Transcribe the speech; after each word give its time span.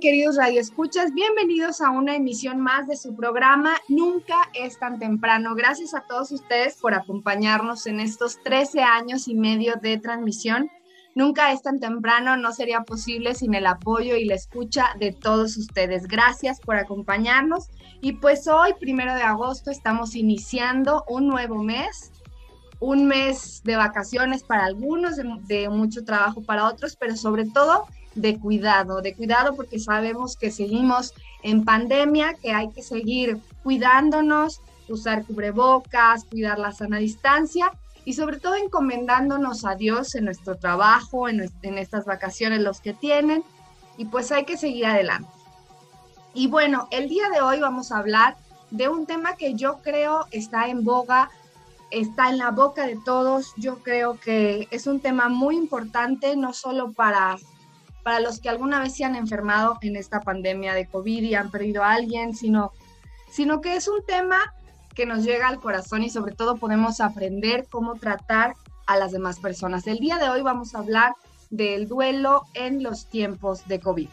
Queridos 0.00 0.36
radioescuchas? 0.36 1.12
Bienvenidos 1.12 1.82
a 1.82 1.90
una 1.90 2.16
emisión 2.16 2.58
más 2.58 2.88
de 2.88 2.96
su 2.96 3.14
programa 3.14 3.76
Nunca 3.88 4.34
es 4.54 4.78
tan 4.78 4.98
temprano. 4.98 5.54
Gracias 5.54 5.92
a 5.94 6.06
todos 6.08 6.32
ustedes 6.32 6.76
por 6.76 6.94
acompañarnos 6.94 7.86
en 7.86 8.00
estos 8.00 8.42
13 8.42 8.80
años 8.80 9.28
y 9.28 9.34
medio 9.34 9.74
de 9.82 9.98
transmisión. 9.98 10.70
Nunca 11.14 11.52
es 11.52 11.60
tan 11.60 11.80
temprano, 11.80 12.38
no 12.38 12.52
sería 12.52 12.80
posible 12.80 13.34
sin 13.34 13.52
el 13.52 13.66
apoyo 13.66 14.16
y 14.16 14.24
la 14.24 14.36
escucha 14.36 14.94
de 14.98 15.12
todos 15.12 15.58
ustedes. 15.58 16.08
Gracias 16.08 16.60
por 16.60 16.76
acompañarnos. 16.76 17.68
Y 18.00 18.12
pues 18.12 18.48
hoy, 18.48 18.72
primero 18.80 19.14
de 19.14 19.22
agosto, 19.22 19.70
estamos 19.70 20.14
iniciando 20.14 21.04
un 21.08 21.28
nuevo 21.28 21.62
mes, 21.62 22.10
un 22.78 23.04
mes 23.04 23.60
de 23.64 23.76
vacaciones 23.76 24.44
para 24.44 24.64
algunos, 24.64 25.16
de, 25.16 25.24
de 25.42 25.68
mucho 25.68 26.04
trabajo 26.04 26.42
para 26.42 26.68
otros, 26.68 26.96
pero 26.96 27.16
sobre 27.16 27.44
todo 27.44 27.84
de 28.14 28.38
cuidado, 28.38 29.00
de 29.02 29.14
cuidado 29.14 29.54
porque 29.54 29.78
sabemos 29.78 30.36
que 30.36 30.50
seguimos 30.50 31.14
en 31.42 31.64
pandemia, 31.64 32.34
que 32.34 32.52
hay 32.52 32.70
que 32.70 32.82
seguir 32.82 33.38
cuidándonos, 33.62 34.60
usar 34.88 35.24
cubrebocas, 35.24 36.24
cuidar 36.24 36.58
la 36.58 36.72
sana 36.72 36.98
distancia 36.98 37.72
y 38.04 38.14
sobre 38.14 38.40
todo 38.40 38.56
encomendándonos 38.56 39.64
a 39.64 39.74
Dios 39.74 40.14
en 40.14 40.24
nuestro 40.24 40.56
trabajo, 40.56 41.28
en, 41.28 41.50
en 41.62 41.78
estas 41.78 42.04
vacaciones 42.04 42.60
los 42.60 42.80
que 42.80 42.92
tienen 42.92 43.44
y 43.96 44.06
pues 44.06 44.32
hay 44.32 44.44
que 44.44 44.56
seguir 44.56 44.86
adelante. 44.86 45.30
Y 46.34 46.46
bueno, 46.46 46.88
el 46.90 47.08
día 47.08 47.28
de 47.28 47.40
hoy 47.40 47.60
vamos 47.60 47.92
a 47.92 47.98
hablar 47.98 48.36
de 48.70 48.88
un 48.88 49.06
tema 49.06 49.36
que 49.36 49.54
yo 49.54 49.80
creo 49.82 50.26
está 50.30 50.68
en 50.68 50.84
boga, 50.84 51.28
está 51.90 52.30
en 52.30 52.38
la 52.38 52.50
boca 52.50 52.86
de 52.86 52.98
todos. 53.04 53.52
Yo 53.56 53.82
creo 53.82 54.18
que 54.18 54.68
es 54.70 54.86
un 54.86 55.00
tema 55.00 55.28
muy 55.28 55.56
importante, 55.56 56.36
no 56.36 56.52
solo 56.52 56.92
para 56.92 57.36
para 58.02 58.20
los 58.20 58.40
que 58.40 58.48
alguna 58.48 58.80
vez 58.80 58.96
se 58.96 59.04
han 59.04 59.16
enfermado 59.16 59.78
en 59.82 59.96
esta 59.96 60.20
pandemia 60.20 60.74
de 60.74 60.86
COVID 60.86 61.22
y 61.22 61.34
han 61.34 61.50
perdido 61.50 61.82
a 61.82 61.92
alguien, 61.92 62.34
sino, 62.34 62.72
sino 63.30 63.60
que 63.60 63.76
es 63.76 63.88
un 63.88 64.04
tema 64.06 64.54
que 64.94 65.06
nos 65.06 65.24
llega 65.24 65.48
al 65.48 65.60
corazón 65.60 66.02
y 66.02 66.10
sobre 66.10 66.34
todo 66.34 66.56
podemos 66.56 67.00
aprender 67.00 67.66
cómo 67.70 67.94
tratar 67.94 68.54
a 68.86 68.96
las 68.96 69.12
demás 69.12 69.38
personas. 69.38 69.86
El 69.86 69.98
día 69.98 70.18
de 70.18 70.28
hoy 70.28 70.42
vamos 70.42 70.74
a 70.74 70.78
hablar 70.78 71.14
del 71.50 71.88
duelo 71.88 72.42
en 72.54 72.82
los 72.82 73.06
tiempos 73.06 73.66
de 73.68 73.80
COVID. 73.80 74.08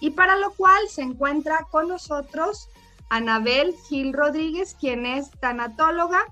Y 0.00 0.10
para 0.10 0.36
lo 0.36 0.50
cual 0.52 0.80
se 0.88 1.02
encuentra 1.02 1.66
con 1.70 1.88
nosotros 1.88 2.68
Anabel 3.08 3.74
Gil 3.88 4.12
Rodríguez, 4.12 4.74
quien 4.78 5.06
es 5.06 5.30
tanatóloga, 5.32 6.24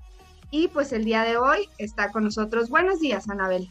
y 0.49 0.67
pues 0.67 0.91
el 0.91 1.05
día 1.05 1.23
de 1.23 1.37
hoy 1.37 1.69
está 1.77 2.11
con 2.11 2.25
nosotros. 2.25 2.69
Buenos 2.69 2.99
días, 2.99 3.29
Anabel. 3.29 3.69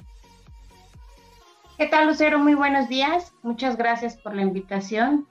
¿Qué 1.80 1.86
tal, 1.86 2.08
Lucero? 2.08 2.38
Muy 2.38 2.52
buenos 2.52 2.91
días. 2.91 3.32
Muchas 3.42 3.78
gracias 3.78 4.14
por 4.18 4.36
la 4.36 4.42
invitación. 4.42 5.26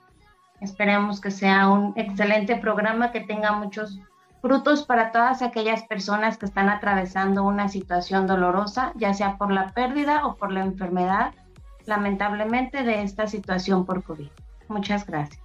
Esperemos 0.62 1.22
que 1.22 1.30
sea 1.30 1.70
un 1.70 1.94
excelente 1.96 2.56
programa 2.56 3.12
que 3.12 3.22
tenga 3.22 3.52
muchos 3.52 4.00
frutos 4.42 4.84
para 4.84 5.12
todas 5.12 5.44
aquellas 5.44 5.84
personas 5.84 6.40
que 6.40 6.48
están 6.48 6.68
atravesando 6.68 7.44
una 7.44 7.68
situación 7.68 8.26
dolorosa, 8.26 8.94
ya 8.96 9.14
sea 9.14 9.38
por 9.38 9.52
la 9.52 9.74
pérdida 9.76 10.26
o 10.26 10.38
por 10.38 10.52
la 10.52 10.62
enfermedad, 10.62 11.36
lamentablemente, 11.86 12.82
de 12.82 13.04
esta 13.04 13.28
situación 13.28 13.86
por 13.86 14.02
COVID. 14.02 14.32
Muchas 14.70 15.06
gracias. 15.06 15.44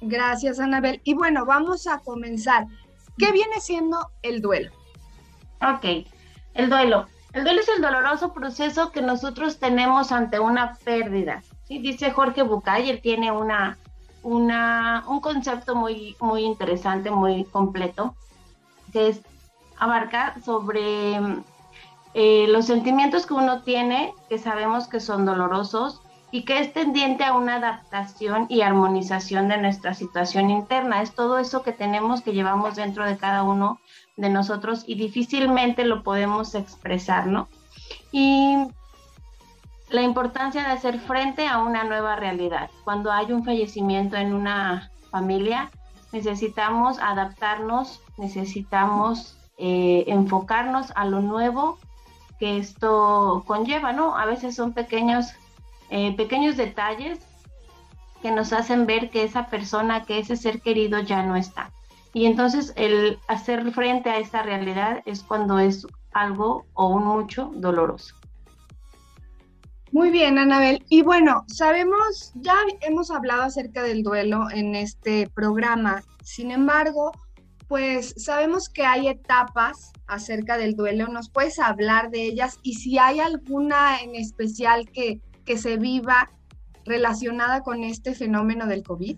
Gracias, 0.00 0.58
Anabel. 0.58 1.00
Y 1.04 1.14
bueno, 1.14 1.46
vamos 1.46 1.86
a 1.86 2.00
comenzar. 2.00 2.66
¿Qué 3.18 3.30
viene 3.30 3.60
siendo 3.60 4.10
el 4.22 4.42
duelo? 4.42 4.72
Ok, 5.62 6.08
el 6.54 6.68
duelo. 6.68 7.06
El 7.32 7.44
duelo 7.44 7.60
es 7.60 7.68
el 7.68 7.80
doloroso 7.80 8.32
proceso 8.32 8.90
que 8.90 9.02
nosotros 9.02 9.58
tenemos 9.58 10.10
ante 10.10 10.40
una 10.40 10.74
pérdida. 10.84 11.42
¿sí? 11.64 11.78
Dice 11.78 12.10
Jorge 12.10 12.42
Bucay, 12.42 12.90
él 12.90 13.00
tiene 13.00 13.30
una, 13.30 13.78
una, 14.22 15.04
un 15.06 15.20
concepto 15.20 15.76
muy, 15.76 16.16
muy 16.20 16.42
interesante, 16.42 17.10
muy 17.10 17.44
completo, 17.44 18.16
que 18.92 19.08
es 19.08 19.20
abarca 19.78 20.34
sobre 20.44 21.18
eh, 22.14 22.46
los 22.48 22.66
sentimientos 22.66 23.26
que 23.26 23.34
uno 23.34 23.62
tiene, 23.62 24.12
que 24.28 24.38
sabemos 24.38 24.88
que 24.88 24.98
son 24.98 25.24
dolorosos 25.24 26.02
y 26.32 26.44
que 26.44 26.58
es 26.58 26.72
tendiente 26.72 27.24
a 27.24 27.34
una 27.34 27.56
adaptación 27.56 28.46
y 28.48 28.60
armonización 28.62 29.48
de 29.48 29.58
nuestra 29.58 29.94
situación 29.94 30.50
interna. 30.50 31.02
Es 31.02 31.14
todo 31.14 31.38
eso 31.38 31.62
que 31.62 31.72
tenemos, 31.72 32.22
que 32.22 32.32
llevamos 32.32 32.76
dentro 32.76 33.04
de 33.04 33.16
cada 33.16 33.42
uno 33.44 33.80
de 34.20 34.28
nosotros 34.28 34.84
y 34.86 34.96
difícilmente 34.96 35.84
lo 35.84 36.02
podemos 36.02 36.54
expresar, 36.54 37.26
¿no? 37.26 37.48
Y 38.12 38.54
la 39.88 40.02
importancia 40.02 40.62
de 40.62 40.68
hacer 40.68 41.00
frente 41.00 41.48
a 41.48 41.58
una 41.58 41.84
nueva 41.84 42.16
realidad. 42.16 42.70
Cuando 42.84 43.10
hay 43.10 43.32
un 43.32 43.44
fallecimiento 43.44 44.16
en 44.16 44.34
una 44.34 44.90
familia, 45.10 45.70
necesitamos 46.12 46.98
adaptarnos, 46.98 48.00
necesitamos 48.18 49.38
eh, 49.56 50.04
enfocarnos 50.06 50.92
a 50.96 51.06
lo 51.06 51.20
nuevo 51.20 51.78
que 52.38 52.58
esto 52.58 53.42
conlleva, 53.46 53.92
¿no? 53.92 54.16
A 54.16 54.26
veces 54.26 54.54
son 54.54 54.72
pequeños, 54.74 55.32
eh, 55.88 56.14
pequeños 56.14 56.58
detalles 56.58 57.18
que 58.20 58.30
nos 58.30 58.52
hacen 58.52 58.84
ver 58.86 59.08
que 59.08 59.24
esa 59.24 59.46
persona, 59.46 60.04
que 60.04 60.18
ese 60.18 60.36
ser 60.36 60.60
querido 60.60 61.00
ya 61.00 61.22
no 61.22 61.36
está. 61.36 61.70
Y 62.12 62.26
entonces 62.26 62.72
el 62.76 63.18
hacer 63.28 63.70
frente 63.72 64.10
a 64.10 64.18
esta 64.18 64.42
realidad 64.42 65.02
es 65.06 65.22
cuando 65.22 65.58
es 65.58 65.86
algo 66.12 66.66
o 66.74 66.88
un 66.88 67.04
mucho 67.04 67.52
doloroso. 67.54 68.16
Muy 69.92 70.10
bien, 70.10 70.38
Anabel. 70.38 70.84
Y 70.88 71.02
bueno, 71.02 71.44
sabemos, 71.48 72.32
ya 72.36 72.54
hemos 72.82 73.10
hablado 73.10 73.42
acerca 73.42 73.82
del 73.82 74.02
duelo 74.02 74.48
en 74.52 74.74
este 74.74 75.28
programa. 75.34 76.02
Sin 76.22 76.50
embargo, 76.50 77.12
pues 77.68 78.14
sabemos 78.16 78.68
que 78.68 78.84
hay 78.84 79.08
etapas 79.08 79.92
acerca 80.06 80.58
del 80.58 80.76
duelo. 80.76 81.08
¿Nos 81.08 81.28
puedes 81.28 81.58
hablar 81.58 82.10
de 82.10 82.24
ellas? 82.24 82.58
Y 82.62 82.74
si 82.74 82.98
hay 82.98 83.20
alguna 83.20 84.00
en 84.00 84.14
especial 84.14 84.88
que, 84.90 85.20
que 85.44 85.58
se 85.58 85.76
viva 85.76 86.30
relacionada 86.84 87.62
con 87.62 87.82
este 87.82 88.14
fenómeno 88.14 88.66
del 88.66 88.82
COVID. 88.84 89.16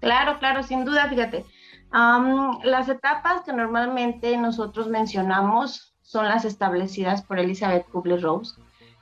Claro, 0.00 0.38
claro, 0.38 0.62
sin 0.62 0.84
duda, 0.84 1.08
fíjate 1.08 1.44
las 1.92 2.88
etapas 2.88 3.42
que 3.42 3.52
normalmente 3.52 4.36
nosotros 4.36 4.88
mencionamos 4.88 5.94
son 6.02 6.26
las 6.26 6.44
establecidas 6.44 7.22
por 7.22 7.38
Elizabeth 7.38 7.86
Kubler-Rose. 7.90 8.54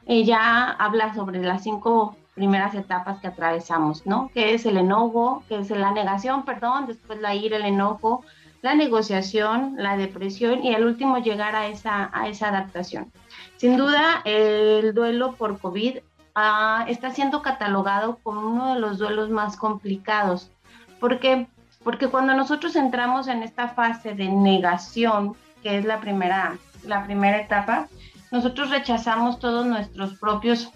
Ella 0.07 0.71
habla 0.73 1.15
sobre 1.15 1.41
las 1.43 1.63
cinco 1.63 2.17
primeras 2.35 2.75
etapas 2.75 3.21
que 3.21 3.29
atravesamos, 3.29 4.07
¿no? 4.07 4.31
Que 4.33 4.55
es 4.55 4.67
el 4.67 4.77
enojo, 4.77 5.43
que 5.49 5.59
es 5.59 5.71
la 5.71 5.93
negación, 5.93 6.45
perdón, 6.45 6.87
después 6.87 7.21
la 7.21 7.35
ira, 7.35 7.57
el 7.57 7.67
enojo, 7.67 8.25
la 8.63 8.75
negociación, 8.75 9.75
la 9.77 9.97
depresión 9.97 10.65
y 10.65 10.75
al 10.75 10.85
último 10.85 11.19
llegar 11.19 11.55
a 11.55 11.69
esa, 11.69 12.11
adaptación. 12.13 13.13
Sin 13.57 13.77
duda, 13.77 14.23
el 14.25 14.95
duelo 14.95 15.33
por 15.33 15.59
COVID 15.59 15.99
ah, 16.35 16.85
está 16.89 17.11
siendo 17.11 17.43
catalogado 17.43 18.19
como 18.23 18.49
uno 18.49 18.75
de 18.75 18.81
los 18.81 18.99
duelos 18.99 19.31
más 19.31 19.57
complicados, 19.57 20.51
porque 20.99 21.49
porque 21.83 22.09
cuando 22.09 22.35
nosotros 22.35 22.77
entramos 22.77 23.29
en 23.29 23.43
esta 23.43 23.69
fase 23.69 24.15
de 24.15 24.29
negación, 24.29 25.35
que 25.63 25.79
es 25.79 25.85
la 25.85 26.01
primera, 26.01 26.59
la 26.85 27.05
primera 27.05 27.41
etapa, 27.41 27.89
nosotros 28.31 28.71
rechazamos 28.71 29.39
todos 29.39 29.67
nuestros 29.67 30.15
propios 30.19 30.71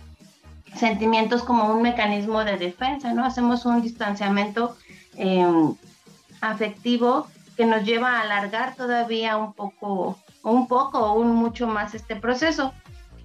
sentimientos 0.75 1.43
como 1.43 1.73
un 1.73 1.83
mecanismo 1.83 2.43
de 2.45 2.56
defensa, 2.56 3.12
¿no? 3.12 3.25
Hacemos 3.25 3.65
un 3.65 3.83
distanciamiento 3.83 4.77
em, 5.17 5.75
afectivo 6.41 7.29
que 7.56 7.67
nos 7.67 7.85
lleva 7.85 8.19
a 8.19 8.23
alargar 8.23 8.75
todavía 8.75 9.37
un 9.37 9.53
poco, 9.53 10.19
un 10.43 10.67
poco 10.67 10.99
o 10.99 11.12
un 11.12 11.35
mucho 11.35 11.67
más 11.67 11.95
este 11.95 12.17
proceso. 12.17 12.73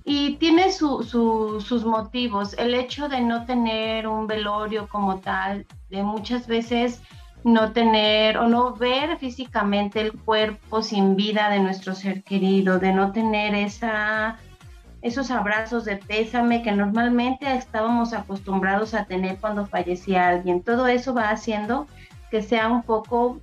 Y 0.06 0.36
tiene 0.36 0.72
sus 0.72 1.86
motivos. 1.86 2.54
El 2.58 2.74
hecho 2.74 3.10
de 3.10 3.22
no 3.22 3.46
tener 3.46 4.08
un 4.08 4.28
velorio 4.28 4.88
como 4.88 5.20
tal, 5.20 5.68
de 5.90 6.04
muchas 6.04 6.48
veces 6.48 7.02
no 7.44 7.72
tener 7.72 8.38
o 8.38 8.48
no 8.48 8.74
ver 8.74 9.18
físicamente 9.18 10.02
el 10.02 10.14
cuerpo 10.14 10.82
sin 10.82 11.16
vida 11.16 11.50
de 11.50 11.60
nuestro 11.60 11.96
ser 11.96 12.24
querido, 12.24 12.80
de 12.80 12.92
no 12.92 13.12
tener 13.12 13.56
esa, 13.56 14.38
esos 15.02 15.32
abrazos 15.32 15.86
de 15.86 15.98
pésame 15.98 16.62
que 16.62 16.72
normalmente 16.72 17.56
estábamos 17.56 18.14
acostumbrados 18.14 18.94
a 18.94 19.06
tener 19.06 19.38
cuando 19.38 19.66
fallecía 19.66 20.28
alguien. 20.28 20.62
Todo 20.62 20.88
eso 20.88 21.14
va 21.14 21.30
haciendo 21.30 21.88
que 22.30 22.42
sea 22.42 22.68
un 22.68 22.84
poco 22.84 23.40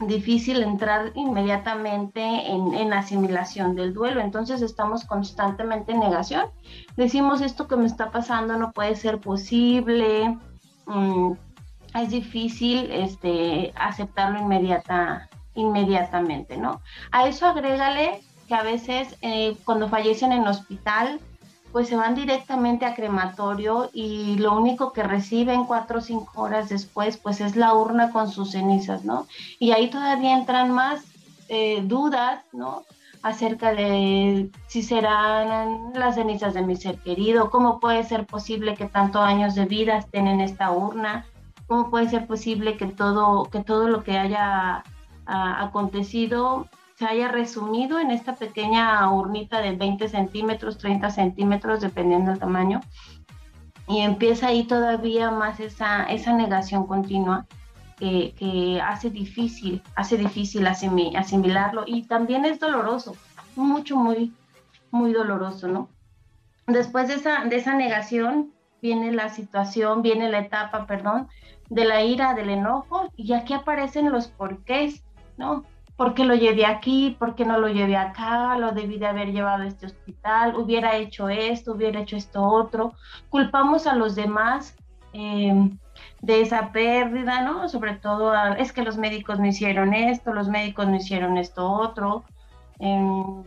difícil 0.00 0.62
entrar 0.62 1.12
inmediatamente 1.14 2.20
en, 2.20 2.92
asimilación 2.92 3.74
del 3.74 3.94
duelo. 3.94 4.20
Entonces 4.20 4.62
estamos 4.62 5.04
constantemente 5.04 5.92
en 5.92 6.00
negación. 6.00 6.46
Decimos 6.96 7.40
esto 7.40 7.66
que 7.66 7.76
me 7.76 7.86
está 7.86 8.10
pasando 8.10 8.56
no 8.56 8.72
puede 8.72 8.94
ser 8.94 9.18
posible. 9.18 10.38
Mm, 10.86 11.32
es 12.02 12.10
difícil 12.10 12.90
este, 12.90 13.72
aceptarlo 13.76 14.38
inmediata, 14.38 15.28
inmediatamente, 15.54 16.56
¿no? 16.56 16.80
A 17.10 17.28
eso 17.28 17.46
agrégale 17.46 18.20
que 18.48 18.54
a 18.54 18.62
veces 18.62 19.16
eh, 19.22 19.56
cuando 19.64 19.88
fallecen 19.88 20.32
en 20.32 20.46
hospital, 20.46 21.20
pues 21.72 21.88
se 21.88 21.96
van 21.96 22.14
directamente 22.14 22.86
a 22.86 22.94
crematorio 22.94 23.90
y 23.92 24.36
lo 24.38 24.56
único 24.56 24.92
que 24.92 25.02
reciben 25.02 25.64
cuatro 25.64 25.98
o 25.98 26.02
cinco 26.02 26.42
horas 26.42 26.68
después, 26.68 27.16
pues 27.16 27.40
es 27.40 27.56
la 27.56 27.74
urna 27.74 28.12
con 28.12 28.30
sus 28.30 28.52
cenizas, 28.52 29.04
¿no? 29.04 29.26
Y 29.58 29.72
ahí 29.72 29.90
todavía 29.90 30.38
entran 30.38 30.70
más 30.70 31.04
eh, 31.48 31.82
dudas, 31.82 32.42
¿no? 32.52 32.84
acerca 33.26 33.74
de 33.74 34.50
si 34.68 34.82
serán 34.82 35.92
las 35.94 36.14
cenizas 36.14 36.54
de 36.54 36.62
mi 36.62 36.76
ser 36.76 36.98
querido, 36.98 37.50
cómo 37.50 37.80
puede 37.80 38.04
ser 38.04 38.24
posible 38.24 38.76
que 38.76 38.86
tantos 38.86 39.22
años 39.22 39.56
de 39.56 39.64
vida 39.64 39.98
estén 39.98 40.28
en 40.28 40.40
esta 40.40 40.70
urna, 40.70 41.26
¿Cómo 41.66 41.90
puede 41.90 42.08
ser 42.08 42.26
posible 42.26 42.76
que 42.76 42.86
todo, 42.86 43.44
que 43.50 43.62
todo 43.62 43.88
lo 43.88 44.04
que 44.04 44.18
haya 44.18 44.84
acontecido 45.26 46.68
se 46.96 47.04
haya 47.04 47.28
resumido 47.28 47.98
en 47.98 48.10
esta 48.10 48.36
pequeña 48.36 49.10
urnita 49.12 49.60
de 49.60 49.72
20 49.72 50.08
centímetros, 50.08 50.78
30 50.78 51.10
centímetros, 51.10 51.80
dependiendo 51.80 52.30
del 52.30 52.40
tamaño? 52.40 52.80
Y 53.88 54.00
empieza 54.00 54.48
ahí 54.48 54.64
todavía 54.64 55.30
más 55.30 55.60
esa, 55.60 56.04
esa 56.04 56.32
negación 56.32 56.86
continua 56.86 57.46
que, 57.96 58.34
que 58.38 58.80
hace 58.80 59.10
difícil, 59.10 59.82
hace 59.94 60.16
difícil 60.16 60.66
asimilarlo 60.66 61.84
y 61.86 62.02
también 62.02 62.44
es 62.44 62.58
doloroso, 62.58 63.16
mucho, 63.54 63.96
muy, 63.96 64.32
muy 64.90 65.12
doloroso, 65.12 65.68
¿no? 65.68 65.88
Después 66.66 67.08
de 67.08 67.14
esa, 67.14 67.44
de 67.44 67.56
esa 67.56 67.74
negación 67.74 68.52
viene 68.82 69.12
la 69.12 69.28
situación, 69.28 70.02
viene 70.02 70.28
la 70.28 70.40
etapa, 70.40 70.86
perdón, 70.86 71.28
de 71.68 71.84
la 71.84 72.02
ira, 72.02 72.34
del 72.34 72.50
enojo, 72.50 73.10
y 73.16 73.32
aquí 73.32 73.52
aparecen 73.54 74.10
los 74.10 74.28
porqués, 74.28 75.02
¿no? 75.36 75.64
¿Por 75.96 76.12
qué 76.12 76.24
lo 76.24 76.34
llevé 76.34 76.66
aquí? 76.66 77.16
¿Por 77.18 77.34
qué 77.34 77.46
no 77.46 77.58
lo 77.58 77.68
llevé 77.68 77.96
acá? 77.96 78.56
¿Lo 78.58 78.72
debí 78.72 78.98
de 78.98 79.06
haber 79.06 79.32
llevado 79.32 79.62
a 79.62 79.66
este 79.66 79.86
hospital? 79.86 80.54
¿Hubiera 80.54 80.96
hecho 80.96 81.30
esto? 81.30 81.72
¿Hubiera 81.72 82.00
hecho 82.00 82.16
esto 82.16 82.44
otro? 82.44 82.92
Culpamos 83.30 83.86
a 83.86 83.94
los 83.94 84.14
demás 84.14 84.76
em, 85.14 85.78
de 86.20 86.42
esa 86.42 86.70
pérdida, 86.70 87.40
¿no? 87.40 87.68
Sobre 87.70 87.94
todo, 87.94 88.34
es 88.56 88.72
que 88.72 88.82
los 88.82 88.98
médicos 88.98 89.38
no 89.38 89.46
hicieron 89.46 89.94
esto, 89.94 90.34
los 90.34 90.48
médicos 90.48 90.86
no 90.86 90.96
hicieron 90.96 91.38
esto 91.38 91.66
otro. 91.66 92.24
Em, 92.78 93.42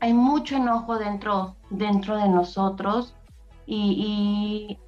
hay 0.00 0.12
mucho 0.12 0.56
enojo 0.56 0.98
dentro, 0.98 1.56
dentro 1.70 2.16
de 2.18 2.28
nosotros 2.28 3.14
y 3.66 4.78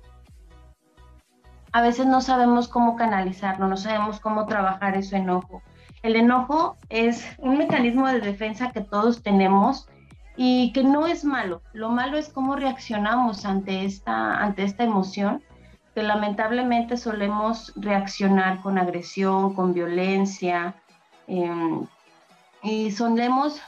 a 1.72 1.80
veces 1.80 2.06
no 2.06 2.20
sabemos 2.20 2.68
cómo 2.68 2.96
canalizarlo, 2.96 3.66
no 3.66 3.76
sabemos 3.76 4.20
cómo 4.20 4.46
trabajar 4.46 4.96
ese 4.96 5.16
enojo. 5.16 5.62
El 6.02 6.16
enojo 6.16 6.76
es 6.90 7.24
un 7.38 7.56
mecanismo 7.56 8.06
de 8.08 8.20
defensa 8.20 8.72
que 8.72 8.82
todos 8.82 9.22
tenemos 9.22 9.88
y 10.36 10.72
que 10.72 10.84
no 10.84 11.06
es 11.06 11.24
malo. 11.24 11.62
Lo 11.72 11.88
malo 11.88 12.18
es 12.18 12.28
cómo 12.28 12.56
reaccionamos 12.56 13.44
ante 13.46 13.84
esta, 13.84 14.34
ante 14.42 14.64
esta 14.64 14.84
emoción, 14.84 15.42
que 15.94 16.02
lamentablemente 16.02 16.96
solemos 16.96 17.72
reaccionar 17.76 18.60
con 18.60 18.78
agresión, 18.78 19.54
con 19.54 19.74
violencia, 19.74 20.74
em, 21.26 21.86
y 22.62 22.90
solemos 22.90 23.60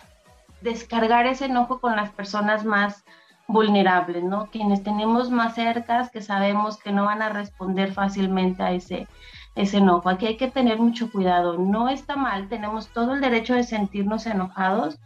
descargar 0.60 1.26
ese 1.26 1.46
enojo 1.46 1.80
con 1.80 1.96
las 1.96 2.10
personas 2.10 2.64
más 2.64 3.04
vulnerables, 3.46 4.24
¿no? 4.24 4.46
Quienes 4.46 4.82
tenemos 4.82 5.30
más 5.30 5.54
cercas, 5.54 6.10
que 6.10 6.22
sabemos 6.22 6.78
que 6.78 6.92
no 6.92 7.04
van 7.04 7.22
a 7.22 7.28
responder 7.28 7.92
fácilmente 7.92 8.62
a 8.62 8.72
ese, 8.72 9.06
ese 9.54 9.78
enojo. 9.78 10.08
Aquí 10.08 10.26
hay 10.26 10.36
que 10.36 10.50
tener 10.50 10.78
mucho 10.78 11.10
cuidado. 11.10 11.58
No 11.58 11.88
está 11.88 12.16
mal, 12.16 12.48
tenemos 12.48 12.88
todo 12.88 13.14
el 13.14 13.20
derecho 13.20 13.54
de 13.54 13.64
sentirnos 13.64 14.26
enojados 14.26 14.98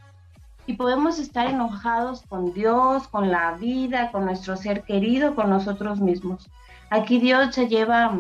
y 0.67 0.75
podemos 0.75 1.19
estar 1.19 1.47
enojados 1.47 2.23
con 2.29 2.53
Dios, 2.53 3.09
con 3.09 3.31
la 3.31 3.53
vida, 3.55 4.11
con 4.13 4.25
nuestro 4.27 4.57
ser 4.57 4.83
querido, 4.83 5.35
con 5.35 5.51
nosotros 5.51 6.01
mismos. 6.01 6.51
Aquí 6.91 7.19
Dios 7.19 7.55
se 7.55 7.69
lleva 7.69 8.13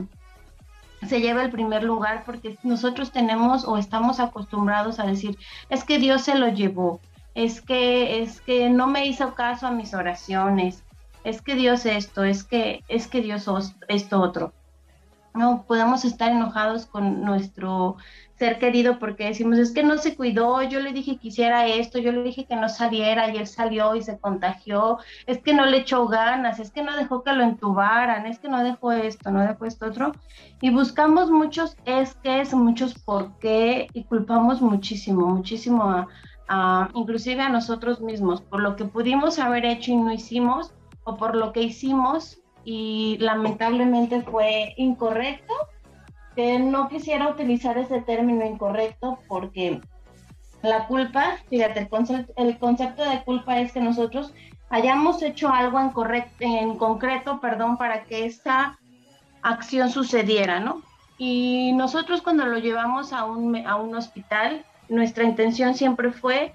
se 1.07 1.21
lleva 1.21 1.45
el 1.45 1.51
primer 1.51 1.85
lugar 1.85 2.25
porque 2.27 2.59
nosotros 2.63 3.13
tenemos 3.13 3.65
o 3.65 3.79
estamos 3.79 4.19
acostumbrados 4.19 4.99
a 4.99 5.07
decir, 5.07 5.39
es 5.71 5.85
que 5.85 5.99
Dios 5.99 6.23
se 6.23 6.37
lo 6.37 6.49
llevó, 6.49 7.01
es 7.39 7.61
que, 7.61 8.21
es 8.21 8.41
que 8.41 8.69
no 8.69 8.89
me 8.89 9.07
hizo 9.07 9.35
caso 9.35 9.69
a 9.69 9.71
mis 9.71 9.95
oraciones, 9.95 10.83
es 11.23 11.41
que 11.41 11.55
Dios 11.55 11.87
esto, 11.87 12.25
es 12.25 12.43
que, 12.43 12.83
es 12.89 13.07
que 13.07 13.21
Dios 13.21 13.49
esto 13.87 14.21
otro. 14.21 14.53
No 15.35 15.65
podemos 15.69 16.05
estar 16.05 16.33
enojados 16.33 16.87
con 16.87 17.23
nuestro 17.23 17.97
ser 18.41 18.59
querido 18.59 18.99
porque 18.99 19.27
decimos, 19.27 19.59
es 19.59 19.71
que 19.71 19.85
no 19.85 19.99
se 19.99 20.17
cuidó, 20.17 20.63
yo 20.63 20.81
le 20.81 20.93
dije 20.93 21.17
que 21.19 21.29
hiciera 21.29 21.69
esto, 21.69 22.01
yo 22.01 22.11
le 22.11 22.25
dije 22.25 22.45
que 22.45 22.57
no 22.57 22.69
saliera 22.69 23.31
y 23.31 23.37
él 23.37 23.47
salió 23.47 23.95
y 23.95 24.03
se 24.03 24.19
contagió, 24.19 24.99
es 25.27 25.39
que 25.39 25.55
no 25.55 25.65
le 25.65 25.79
echó 25.79 26.09
ganas, 26.09 26.59
es 26.59 26.73
que 26.73 26.83
no 26.83 26.97
dejó 26.97 27.23
que 27.23 27.33
lo 27.33 27.45
entubaran, 27.45 28.27
es 28.27 28.41
que 28.41 28.49
no 28.49 28.65
dejó 28.65 28.91
esto, 28.91 29.31
no 29.31 29.43
dejó 29.43 29.65
esto 29.65 29.87
otro. 29.87 30.13
Y 30.61 30.71
buscamos 30.71 31.31
muchos 31.31 31.77
es 31.85 32.15
que 32.17 32.41
es, 32.41 32.53
muchos 32.53 32.95
por 32.95 33.39
qué 33.39 33.87
y 33.93 34.03
culpamos 34.03 34.61
muchísimo, 34.61 35.27
muchísimo 35.27 35.85
a, 35.85 36.09
inclusive 36.95 37.43
a 37.43 37.49
nosotros 37.49 38.01
mismos, 38.01 38.41
por 38.41 38.61
lo 38.61 38.77
que 38.77 38.85
pudimos 38.85 39.39
haber 39.39 39.65
hecho 39.65 39.93
y 39.93 39.97
no 39.97 40.13
hicimos, 40.13 40.73
o 41.05 41.17
por 41.17 41.37
lo 41.37 41.53
que 41.53 41.63
hicimos 41.63 42.39
y 42.65 43.17
lamentablemente 43.21 44.23
fue 44.23 44.75
incorrecto, 44.77 45.55
que 46.37 46.59
no 46.59 46.89
quisiera 46.89 47.29
utilizar 47.29 47.79
ese 47.79 48.01
término 48.03 48.45
incorrecto 48.45 49.19
porque 49.27 49.81
la 50.63 50.87
culpa, 50.87 51.37
fíjate, 51.49 51.89
el 52.37 52.59
concepto, 52.59 53.05
de 53.05 53.25
culpa 53.25 53.59
es 53.59 53.73
que 53.73 53.81
nosotros 53.81 54.33
hayamos 54.71 55.23
hecho 55.23 55.49
algo 55.49 55.81
en, 55.81 55.93
en 56.41 56.77
concreto, 56.77 57.41
perdón, 57.41 57.77
para 57.79 58.05
que 58.05 58.27
esta 58.27 58.79
acción 59.43 59.91
sucediera, 59.91 60.61
¿no? 60.61 60.83
Y 61.17 61.73
nosotros 61.73 62.23
cuando 62.23 62.47
lo 62.47 62.59
llevamos 62.59 63.13
a 63.13 63.25
un, 63.25 63.57
a 63.67 63.77
un 63.77 63.95
hospital, 63.97 64.65
nuestra 64.89 65.25
intención 65.25 65.75
siempre 65.75 66.13
fue 66.13 66.53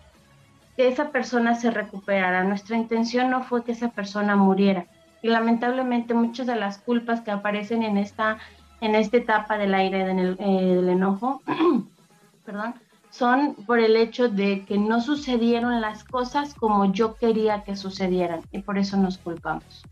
que 0.75 0.87
esa 0.87 1.09
persona 1.09 1.55
se 1.55 1.71
recuperara. 1.71 2.43
Nuestra 2.43 2.77
intención 2.77 3.29
no 3.29 3.43
fue 3.43 3.63
que 3.63 3.73
esa 3.73 3.89
persona 3.89 4.35
muriera. 4.35 4.85
Y 5.21 5.29
lamentablemente 5.29 6.13
muchas 6.13 6.47
de 6.47 6.55
las 6.55 6.79
culpas 6.79 7.21
que 7.21 7.31
aparecen 7.31 7.83
en 7.83 7.97
esta, 7.97 8.39
en 8.81 8.95
esta 8.95 9.17
etapa 9.17 9.57
del 9.57 9.73
aire 9.73 10.05
del, 10.05 10.35
eh, 10.39 10.75
del 10.75 10.89
enojo, 10.89 11.41
perdón, 12.45 12.75
son 13.09 13.53
por 13.67 13.79
el 13.79 13.95
hecho 13.95 14.27
de 14.27 14.65
que 14.65 14.77
no 14.77 14.99
sucedieron 14.99 15.79
las 15.81 16.03
cosas 16.03 16.55
como 16.55 16.91
yo 16.91 17.15
quería 17.15 17.63
que 17.63 17.75
sucedieran 17.75 18.41
y 18.51 18.63
por 18.63 18.79
eso 18.79 18.97
nos 18.97 19.19
culpamos. 19.19 19.83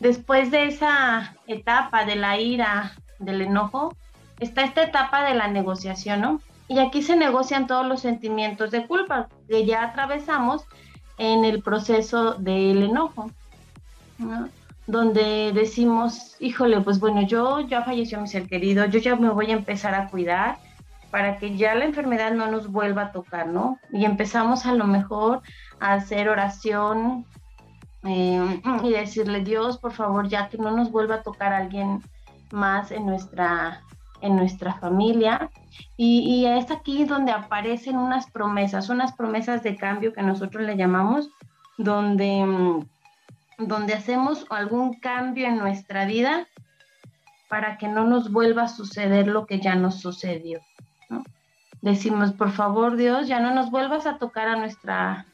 Después 0.00 0.50
de 0.50 0.66
esa 0.66 1.34
etapa 1.46 2.04
de 2.04 2.16
la 2.16 2.38
ira, 2.38 2.92
del 3.18 3.40
enojo, 3.40 3.96
está 4.38 4.62
esta 4.64 4.82
etapa 4.82 5.24
de 5.24 5.34
la 5.34 5.48
negociación, 5.48 6.20
¿no? 6.20 6.40
Y 6.68 6.78
aquí 6.78 7.02
se 7.02 7.16
negocian 7.16 7.66
todos 7.66 7.86
los 7.86 8.00
sentimientos 8.00 8.70
de 8.70 8.86
culpa 8.86 9.28
que 9.48 9.66
ya 9.66 9.84
atravesamos 9.84 10.64
en 11.18 11.44
el 11.44 11.62
proceso 11.62 12.34
del 12.34 12.82
enojo, 12.82 13.30
donde 14.86 15.52
decimos, 15.52 16.36
híjole, 16.40 16.80
pues 16.80 16.98
bueno, 16.98 17.22
yo 17.22 17.60
ya 17.60 17.82
falleció 17.82 18.20
mi 18.20 18.28
ser 18.28 18.48
querido, 18.48 18.86
yo 18.86 18.98
ya 18.98 19.16
me 19.16 19.30
voy 19.30 19.50
a 19.50 19.54
empezar 19.54 19.94
a 19.94 20.08
cuidar, 20.08 20.58
para 21.14 21.38
que 21.38 21.56
ya 21.56 21.76
la 21.76 21.84
enfermedad 21.84 22.32
no 22.32 22.50
nos 22.50 22.72
vuelva 22.72 23.02
a 23.02 23.12
tocar, 23.12 23.46
¿no? 23.46 23.78
Y 23.92 24.04
empezamos 24.04 24.66
a 24.66 24.74
lo 24.74 24.84
mejor 24.84 25.42
a 25.78 25.92
hacer 25.92 26.28
oración 26.28 27.24
eh, 28.02 28.60
y 28.82 28.90
decirle, 28.90 29.44
Dios, 29.44 29.78
por 29.78 29.92
favor, 29.92 30.28
ya 30.28 30.48
que 30.48 30.58
no 30.58 30.72
nos 30.72 30.90
vuelva 30.90 31.14
a 31.16 31.22
tocar 31.22 31.52
alguien 31.52 32.02
más 32.50 32.90
en 32.90 33.06
nuestra, 33.06 33.80
en 34.22 34.34
nuestra 34.34 34.74
familia. 34.74 35.50
Y, 35.96 36.46
es 36.46 36.70
aquí 36.70 37.04
donde 37.04 37.32
aparecen 37.32 37.96
unas 37.96 38.30
promesas, 38.30 38.88
unas 38.88 39.12
promesas 39.12 39.62
de 39.62 39.76
cambio 39.76 40.12
que 40.12 40.22
nosotros 40.22 40.64
le 40.64 40.76
llamamos, 40.76 41.30
donde, 41.78 42.44
mm, 42.44 42.86
donde 43.58 43.94
hacemos 43.94 44.44
algún 44.50 44.94
cambio 44.94 45.46
en 45.46 45.58
nuestra 45.58 46.04
vida 46.04 46.48
para 47.48 47.78
que 47.78 47.86
no 47.86 48.04
nos 48.04 48.32
vuelva 48.32 48.64
a 48.64 48.68
suceder 48.68 49.28
lo 49.28 49.46
que 49.46 49.60
ya 49.60 49.76
nos 49.76 50.00
sucedió. 50.00 50.60
Decimos, 51.80 52.32
por 52.32 52.50
favor 52.50 52.96
Dios, 52.96 53.28
ya 53.28 53.40
no 53.40 53.54
nos 53.54 53.70
vuelvas 53.70 54.06
a 54.06 54.16
tocar 54.16 54.48
a 54.48 54.56
nuestra, 54.56 55.26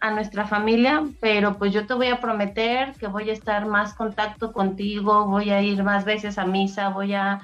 a 0.00 0.10
nuestra 0.10 0.46
familia, 0.46 1.04
pero 1.20 1.56
pues 1.56 1.72
yo 1.72 1.86
te 1.86 1.94
voy 1.94 2.08
a 2.08 2.20
prometer 2.20 2.92
que 2.94 3.06
voy 3.06 3.30
a 3.30 3.32
estar 3.32 3.64
más 3.64 3.94
contacto 3.94 4.52
contigo, 4.52 5.26
voy 5.26 5.50
a 5.50 5.62
ir 5.62 5.82
más 5.84 6.04
veces 6.04 6.36
a 6.36 6.44
misa, 6.44 6.88
voy 6.88 7.14
a 7.14 7.40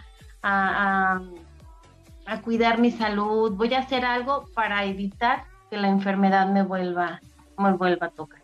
cuidar 2.42 2.78
mi 2.78 2.90
salud, 2.90 3.52
voy 3.52 3.74
a 3.74 3.80
hacer 3.80 4.04
algo 4.04 4.46
para 4.54 4.84
evitar 4.84 5.44
que 5.70 5.76
la 5.76 5.88
enfermedad 5.88 6.48
me 6.48 6.62
vuelva, 6.62 7.20
me 7.58 7.72
vuelva 7.72 8.06
a 8.06 8.10
tocar. 8.10 8.42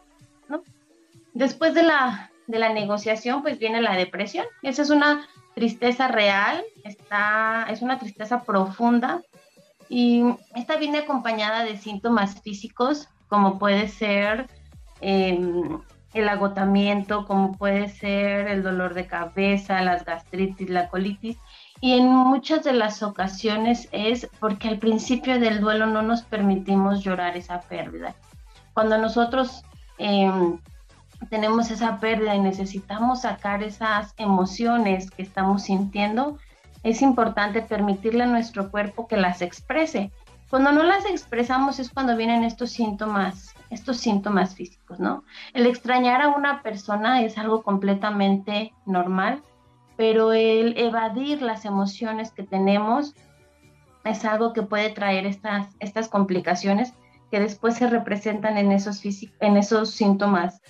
¿no? 0.48 0.62
Después 1.32 1.74
de 1.74 1.82
la, 1.82 2.30
de 2.46 2.58
la 2.58 2.72
negociación, 2.72 3.42
pues 3.42 3.58
viene 3.58 3.80
la 3.80 3.96
depresión. 3.96 4.46
Esa 4.62 4.82
es 4.82 4.90
una 4.90 5.26
tristeza 5.54 6.08
real, 6.08 6.62
está, 6.84 7.66
es 7.70 7.82
una 7.82 7.98
tristeza 7.98 8.42
profunda 8.44 9.22
y 9.88 10.22
esta 10.54 10.76
viene 10.76 10.98
acompañada 10.98 11.64
de 11.64 11.76
síntomas 11.76 12.40
físicos 12.42 13.08
como 13.28 13.58
puede 13.58 13.88
ser 13.88 14.48
em, 15.00 15.80
el 16.14 16.28
agotamiento, 16.28 17.26
como 17.26 17.56
puede 17.56 17.88
ser 17.88 18.48
el 18.48 18.62
dolor 18.62 18.94
de 18.94 19.06
cabeza, 19.06 19.82
las 19.82 20.04
gastritis, 20.04 20.68
la 20.68 20.88
colitis. 20.88 21.38
Y 21.80 21.94
en 21.94 22.06
muchas 22.08 22.62
de 22.62 22.74
las 22.74 23.02
ocasiones 23.02 23.88
es 23.90 24.28
porque 24.38 24.68
al 24.68 24.78
principio 24.78 25.40
del 25.40 25.60
duelo 25.60 25.86
no 25.86 26.02
nos 26.02 26.22
permitimos 26.22 27.02
llorar 27.02 27.36
esa 27.36 27.60
pérdida. 27.62 28.14
Cuando 28.74 28.98
nosotros 28.98 29.64
em, 29.98 30.58
tenemos 31.30 31.70
esa 31.70 31.98
pérdida 31.98 32.34
y 32.34 32.40
necesitamos 32.40 33.22
sacar 33.22 33.62
esas 33.62 34.14
emociones 34.18 35.10
que 35.10 35.22
estamos 35.22 35.64
sintiendo, 35.64 36.38
es 36.82 37.02
importante 37.02 37.62
permitirle 37.62 38.24
a 38.24 38.26
nuestro 38.26 38.70
cuerpo 38.70 39.06
que 39.06 39.16
las 39.16 39.42
exprese. 39.42 40.12
Cuando 40.50 40.72
no 40.72 40.82
las 40.82 41.04
expresamos 41.06 41.78
es 41.78 41.90
cuando 41.90 42.16
vienen 42.16 42.42
estos 42.42 42.70
síntomas, 42.70 43.54
estos 43.70 43.98
síntomas 43.98 44.54
físicos, 44.54 44.98
¿no? 44.98 45.24
El 45.54 45.66
extrañar 45.66 46.20
a 46.22 46.28
una 46.28 46.62
persona 46.62 47.22
es 47.22 47.38
algo 47.38 47.62
completamente 47.62 48.72
normal, 48.84 49.42
pero 50.00 50.32
el 50.32 50.78
evadir 50.78 51.42
las 51.42 51.66
emociones 51.66 52.32
que 52.32 52.42
tenemos 52.42 53.14
es 54.02 54.24
algo 54.24 54.54
que 54.54 54.62
puede 54.62 54.88
traer 54.88 55.26
estas, 55.26 55.66
estas 55.78 56.08
complicaciones 56.08 56.94
que 57.30 57.38
después 57.38 57.74
se 57.74 57.86
representan 57.86 58.56
en 58.56 58.72
esos, 58.72 59.02
en 59.04 59.58
esos 59.58 59.90
síntomas 59.90 60.62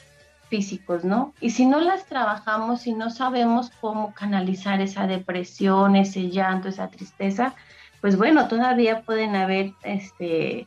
físicos, 0.48 1.04
¿no? 1.04 1.32
Y 1.40 1.50
si 1.50 1.64
no 1.64 1.78
las 1.78 2.06
trabajamos, 2.06 2.80
si 2.80 2.92
no 2.92 3.08
sabemos 3.08 3.70
cómo 3.80 4.12
canalizar 4.14 4.80
esa 4.80 5.06
depresión, 5.06 5.94
ese 5.94 6.28
llanto, 6.28 6.66
esa 6.66 6.88
tristeza, 6.88 7.54
pues 8.00 8.18
bueno, 8.18 8.48
todavía 8.48 9.02
pueden 9.02 9.36
haber 9.36 9.74
este, 9.84 10.66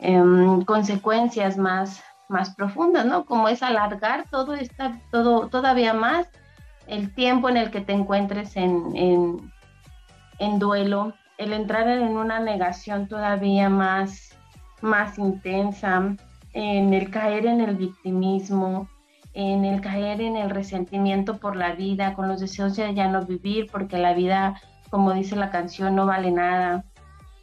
em, 0.00 0.62
consecuencias 0.64 1.56
más, 1.56 2.02
más 2.28 2.56
profundas, 2.56 3.06
¿no? 3.06 3.24
Como 3.24 3.48
es 3.48 3.62
alargar 3.62 4.24
todo, 4.32 4.54
esta, 4.54 5.00
todo 5.12 5.46
todavía 5.46 5.94
más 5.94 6.26
el 6.90 7.14
tiempo 7.14 7.48
en 7.48 7.56
el 7.56 7.70
que 7.70 7.80
te 7.80 7.92
encuentres 7.92 8.56
en, 8.56 9.52
en, 10.38 10.58
duelo, 10.58 11.14
el 11.38 11.52
entrar 11.52 11.88
en 11.88 12.16
una 12.16 12.40
negación 12.40 13.06
todavía 13.06 13.68
más, 13.68 14.36
más 14.82 15.16
intensa, 15.16 16.16
en 16.52 16.92
el 16.92 17.10
caer 17.10 17.46
en 17.46 17.60
el 17.60 17.76
victimismo, 17.76 18.88
en 19.34 19.64
el 19.64 19.80
caer 19.80 20.20
en 20.20 20.34
el 20.34 20.50
resentimiento 20.50 21.36
por 21.38 21.54
la 21.54 21.74
vida, 21.74 22.14
con 22.14 22.26
los 22.26 22.40
deseos 22.40 22.74
de 22.74 22.92
ya 22.92 23.06
no 23.06 23.24
vivir, 23.24 23.68
porque 23.70 23.96
la 23.96 24.12
vida, 24.12 24.60
como 24.90 25.12
dice 25.12 25.36
la 25.36 25.50
canción, 25.50 25.94
no 25.94 26.06
vale 26.06 26.32
nada. 26.32 26.84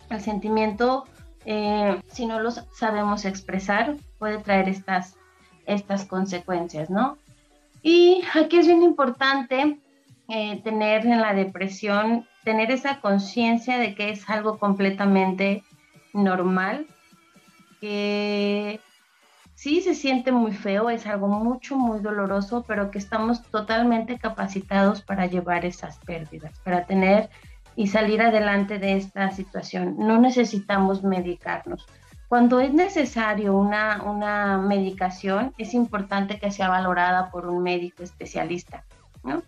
El 0.10 0.20
sentimiento, 0.20 1.06
eh, 1.46 2.02
si 2.10 2.26
no 2.26 2.42
lo 2.42 2.52
sabemos 2.52 3.24
expresar, 3.24 3.96
puede 4.20 4.40
traer 4.40 4.68
estas, 4.68 5.16
estas 5.66 6.04
consecuencias, 6.04 6.90
¿no? 6.90 7.18
Y 7.90 8.22
aquí 8.34 8.58
es 8.58 8.68
bien 8.68 8.84
importante 8.84 9.80
eh, 10.28 10.62
tener 10.62 11.06
en 11.06 11.22
la 11.22 11.34
depresión, 11.34 12.28
tener 12.44 12.70
esa 12.70 13.00
conciencia 13.00 13.78
de 13.78 13.96
que 13.96 14.10
es 14.10 14.30
algo 14.30 14.60
completamente 14.60 15.64
normal, 16.12 16.86
que 17.80 18.82
sí 19.56 19.80
se 19.80 19.96
siente 19.96 20.34
muy 20.34 20.52
feo, 20.52 20.90
es 20.90 21.08
algo 21.08 21.30
mucho, 21.30 21.78
muy 21.78 22.02
doloroso, 22.02 22.66
pero 22.68 22.92
que 22.92 22.98
estamos 22.98 23.42
totalmente 23.44 24.20
capacitados 24.20 25.02
para 25.02 25.26
llevar 25.28 25.64
esas 25.64 25.98
pérdidas, 26.00 26.60
para 26.66 26.84
tener 26.84 27.30
y 27.78 27.88
salir 27.88 28.22
adelante 28.22 28.80
de 28.80 28.98
esta 28.98 29.32
situación. 29.32 29.96
No 29.98 30.20
necesitamos 30.20 31.04
medicarnos. 31.04 31.88
Cuando 32.28 32.60
es 32.60 32.74
necesario 32.74 33.56
una, 33.56 34.04
una 34.04 34.58
medicación, 34.58 35.54
es 35.58 35.74
importante 35.74 36.40
que 36.40 36.52
sea 36.52 36.68
valorada 36.68 37.32
por 37.32 37.48
un 37.48 37.64
médico 37.64 38.04
especialista, 38.04 38.84
¿no? 39.24 39.42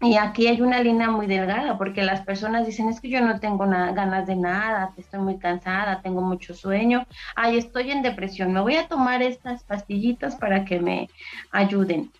Y 0.00 0.16
aquí 0.16 0.46
hay 0.46 0.60
una 0.60 0.80
línea 0.80 1.10
muy 1.10 1.26
delgada, 1.26 1.76
porque 1.76 2.04
las 2.04 2.20
personas 2.20 2.64
dicen, 2.64 2.88
es 2.88 3.00
que 3.00 3.08
yo 3.08 3.20
no 3.20 3.40
tengo 3.40 3.66
ganas 3.66 4.26
de 4.28 4.36
nada, 4.36 4.92
estoy 4.96 5.18
muy 5.18 5.38
cansada, 5.38 6.02
tengo 6.02 6.20
mucho 6.20 6.54
sueño, 6.54 7.04
ay, 7.34 7.58
estoy 7.58 7.90
en 7.90 8.02
depresión, 8.02 8.52
me 8.52 8.60
voy 8.60 8.76
a 8.76 8.86
tomar 8.86 9.22
estas 9.22 9.64
pastillitas 9.64 10.36
para 10.36 10.64
que 10.64 10.78
me 10.78 11.08
ayuden, 11.50 12.12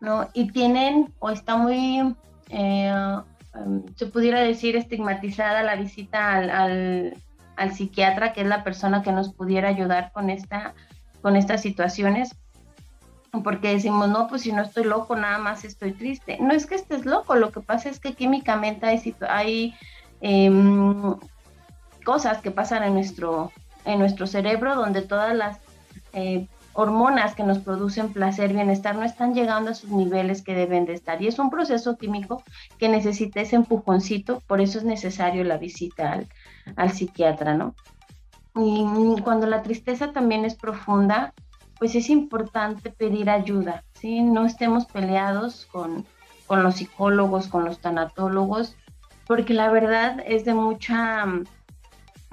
¿no? 0.00 0.28
Y 0.32 0.50
tienen, 0.50 1.12
o 1.18 1.28
está 1.28 1.56
muy, 1.56 2.14
eh, 2.48 3.20
um, 3.54 3.82
se 3.96 4.06
pudiera 4.06 4.40
decir, 4.40 4.74
estigmatizada 4.74 5.62
la 5.62 5.76
visita 5.76 6.32
al, 6.32 6.48
al, 6.48 7.14
psiquiatra, 7.72 8.32
que 8.32 8.42
es 8.42 8.46
la 8.46 8.64
persona 8.64 9.02
que 9.02 9.12
nos 9.12 9.32
pudiera 9.32 9.68
ayudar 9.68 10.12
con, 10.12 10.30
esta, 10.30 10.74
con 11.22 11.36
estas 11.36 11.62
situaciones, 11.62 12.36
porque 13.42 13.68
decimos, 13.74 14.08
no, 14.08 14.28
pues 14.28 14.42
si 14.42 14.52
no 14.52 14.62
estoy 14.62 14.84
loco, 14.84 15.16
nada 15.16 15.38
más 15.38 15.64
estoy 15.64 15.92
triste. 15.92 16.38
No 16.40 16.52
es 16.52 16.66
que 16.66 16.76
estés 16.76 17.04
loco, 17.04 17.34
lo 17.34 17.50
que 17.50 17.60
pasa 17.60 17.88
es 17.88 17.98
que 17.98 18.14
químicamente 18.14 18.86
hay, 18.86 19.14
hay 19.28 19.74
em, 20.20 21.16
cosas 22.04 22.40
que 22.40 22.50
pasan 22.50 22.84
en 22.84 22.94
nuestro, 22.94 23.50
en 23.84 23.98
nuestro 23.98 24.26
cerebro 24.26 24.76
donde 24.76 25.02
todas 25.02 25.34
las 25.34 25.58
eh, 26.12 26.46
hormonas 26.74 27.34
que 27.34 27.44
nos 27.44 27.58
producen 27.58 28.12
placer, 28.12 28.52
bienestar, 28.52 28.96
no 28.96 29.04
están 29.04 29.34
llegando 29.34 29.70
a 29.70 29.74
sus 29.74 29.90
niveles 29.90 30.42
que 30.42 30.54
deben 30.54 30.84
de 30.84 30.92
estar. 30.94 31.22
Y 31.22 31.28
es 31.28 31.38
un 31.38 31.50
proceso 31.50 31.96
químico 31.96 32.42
que 32.78 32.88
necesita 32.88 33.40
ese 33.40 33.56
empujoncito, 33.56 34.40
por 34.46 34.60
eso 34.60 34.78
es 34.78 34.84
necesario 34.84 35.44
la 35.44 35.56
visita 35.56 36.12
al, 36.12 36.28
al 36.76 36.90
psiquiatra, 36.92 37.54
¿no? 37.54 37.74
Y 38.56 39.20
cuando 39.22 39.46
la 39.46 39.62
tristeza 39.62 40.12
también 40.12 40.44
es 40.44 40.54
profunda, 40.54 41.32
pues 41.78 41.94
es 41.94 42.08
importante 42.08 42.90
pedir 42.90 43.28
ayuda, 43.28 43.84
¿sí? 43.94 44.22
No 44.22 44.46
estemos 44.46 44.86
peleados 44.86 45.66
con, 45.66 46.06
los 46.48 46.76
psicólogos, 46.76 47.48
con 47.48 47.64
los 47.64 47.80
tanatólogos, 47.80 48.76
porque 49.26 49.54
la 49.54 49.70
verdad 49.70 50.22
es 50.24 50.44
de 50.44 50.54
mucha, 50.54 51.26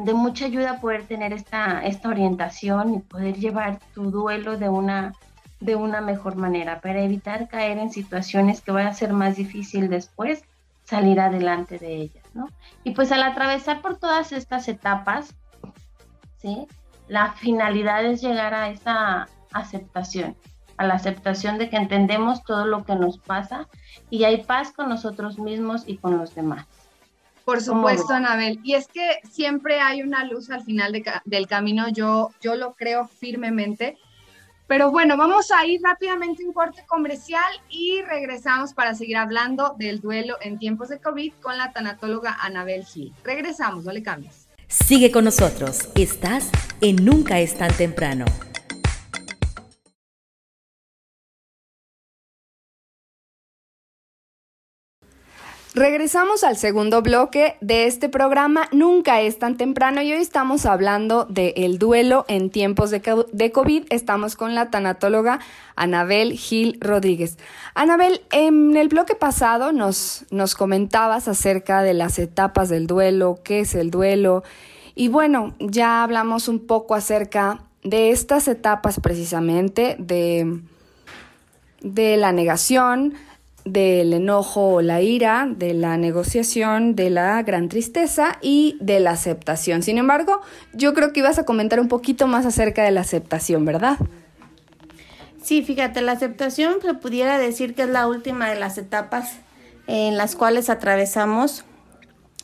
de 0.05 0.13
mucha 0.13 0.46
ayuda 0.46 0.79
poder 0.79 1.05
tener 1.05 1.34
esta, 1.34 1.86
esta 1.86 2.10
orientación 2.10 2.96
y 2.96 3.00
poder 3.00 3.36
llevar 3.36 3.79
tu 3.93 4.12
duelo 4.12 4.58
de 4.58 4.70
una, 4.70 5.13
de 5.60 5.75
una 5.75 6.01
mejor 6.01 6.36
manera, 6.36 6.81
para 6.81 7.01
evitar 7.01 7.48
caer 7.48 7.77
en 7.77 7.91
situaciones 7.91 8.62
que 8.62 8.72
van 8.72 8.88
a 8.88 8.93
ser 8.93 9.13
más 9.13 9.36
difícil 9.36 9.89
después 9.89 10.43
salir 10.84 11.20
adelante 11.20 11.77
de 11.77 11.96
ellas, 11.96 12.25
¿no? 12.34 12.50
Y 12.84 12.91
pues 12.91 13.12
al 13.12 13.24
atravesar 13.24 13.81
por 13.81 13.98
todas 13.98 14.31
estas 14.31 14.67
etapas, 14.67 15.34
¿sí? 16.38 16.67
la 17.08 17.34
finalidad 17.34 18.05
es 18.05 18.22
llegar 18.22 18.53
a 18.53 18.70
esa 18.70 19.27
aceptación, 19.51 20.36
a 20.77 20.86
la 20.86 20.93
aceptación 20.93 21.58
de 21.58 21.70
que 21.70 21.75
entendemos 21.75 22.43
todo 22.43 22.65
lo 22.65 22.86
que 22.86 22.96
nos 22.96 23.17
pasa 23.17 23.67
y 24.10 24.24
hay 24.24 24.43
paz 24.43 24.72
con 24.72 24.89
nosotros 24.89 25.38
mismos 25.38 25.84
y 25.86 25.98
con 25.98 26.17
los 26.17 26.34
demás. 26.36 26.67
Por 27.45 27.62
supuesto, 27.62 28.13
Anabel. 28.13 28.60
Y 28.63 28.75
es 28.75 28.88
que 28.88 29.19
siempre 29.29 29.79
hay 29.79 30.01
una 30.01 30.25
luz 30.25 30.50
al 30.50 30.63
final 30.63 30.91
del 31.25 31.48
camino, 31.48 31.89
yo, 31.89 32.31
yo 32.41 32.55
lo 32.55 32.74
creo 32.74 33.07
firmemente, 33.07 33.98
Pero 34.67 34.89
bueno, 34.89 35.17
vamos 35.17 35.51
a 35.51 35.65
ir 35.65 35.81
rápidamente 35.83 36.45
un 36.45 36.53
corte 36.53 36.86
comercial 36.88 37.51
y 37.67 38.01
regresamos 38.03 38.74
para 38.74 38.95
seguir 38.95 39.17
hablando 39.17 39.75
del 39.77 40.00
duelo 40.00 40.38
en 40.39 40.60
tiempos 40.60 40.88
de 40.88 41.00
COVID 41.00 41.33
con 41.41 41.57
la 41.57 41.74
tanatóloga 41.74 42.38
Anabel 42.39 42.86
Gil. 42.86 43.13
Regresamos, 43.21 43.83
no 43.83 43.91
le 43.91 44.01
cambies. 44.01 44.48
Sigue 44.69 45.12
con 45.12 45.25
nosotros. 45.25 45.89
Estás 45.95 46.50
en 46.79 47.03
Nunca 47.03 47.41
es 47.41 47.57
tan 47.57 47.74
temprano. 47.74 48.24
Regresamos 55.73 56.43
al 56.43 56.57
segundo 56.57 57.01
bloque 57.01 57.55
de 57.61 57.85
este 57.85 58.09
programa 58.09 58.67
Nunca 58.73 59.21
es 59.21 59.39
tan 59.39 59.55
temprano 59.55 60.01
y 60.01 60.11
hoy 60.11 60.19
estamos 60.21 60.65
hablando 60.65 61.23
del 61.23 61.79
duelo 61.79 62.25
en 62.27 62.49
tiempos 62.49 62.91
de, 62.91 63.51
COVID. 63.53 63.85
Estamos 63.89 64.35
con 64.35 64.53
la 64.53 64.69
tanatóloga 64.69 65.39
Anabel 65.77 66.33
Gil 66.33 66.77
Rodríguez. 66.81 67.37
Anabel, 67.73 68.21
en 68.31 68.75
el 68.75 68.89
bloque 68.89 69.15
pasado 69.15 69.71
nos, 69.71 70.25
nos 70.29 70.55
comentabas 70.55 71.29
acerca 71.29 71.83
de 71.83 71.93
las 71.93 72.19
etapas 72.19 72.67
del 72.67 72.85
duelo, 72.85 73.39
qué 73.41 73.61
es 73.61 73.73
el 73.73 73.91
duelo 73.91 74.43
y 74.93 75.07
bueno, 75.07 75.55
ya 75.59 76.03
hablamos 76.03 76.49
un 76.49 76.67
poco 76.67 76.95
acerca 76.95 77.63
de 77.81 78.11
estas 78.11 78.49
etapas 78.49 78.99
precisamente 78.99 79.95
de, 79.99 80.59
de 81.79 82.17
la 82.17 82.33
negación, 82.33 83.13
del 83.65 84.13
enojo 84.13 84.75
o 84.75 84.82
la 84.82 85.01
ira, 85.01 85.48
de 85.50 85.74
la 85.74 85.98
negociación, 85.98 86.96
de 86.96 87.10
la 87.10 87.41
gran 87.44 87.70
tristeza 87.70 88.38
y 88.41 88.77
de 88.80 89.00
la 89.00 89.12
aceptación. 89.12 89.84
Sin 89.84 89.98
embargo, 89.98 90.41
yo 90.74 90.94
creo 90.94 91.13
que 91.13 91.20
ibas 91.20 91.39
a 91.39 91.46
comentar 91.46 91.80
un 91.80 91.88
poquito 91.88 92.27
más 92.27 92.46
acerca 92.46 92.84
de 92.84 92.91
la 92.91 93.01
aceptación, 93.01 93.65
¿verdad? 93.65 93.98
Sí, 95.41 95.63
fíjate, 95.63 96.01
la 96.01 96.12
aceptación 96.13 96.75
se 96.82 96.94
pudiera 96.94 97.38
decir 97.38 97.74
que 97.74 97.84
es 97.84 97.89
la 97.89 98.08
última 98.08 98.50
de 98.50 98.60
las 98.60 98.77
etapas 98.77 99.38
en 99.88 100.18
las 100.18 100.36
cuales 100.36 100.70
atravesamos 100.70 101.65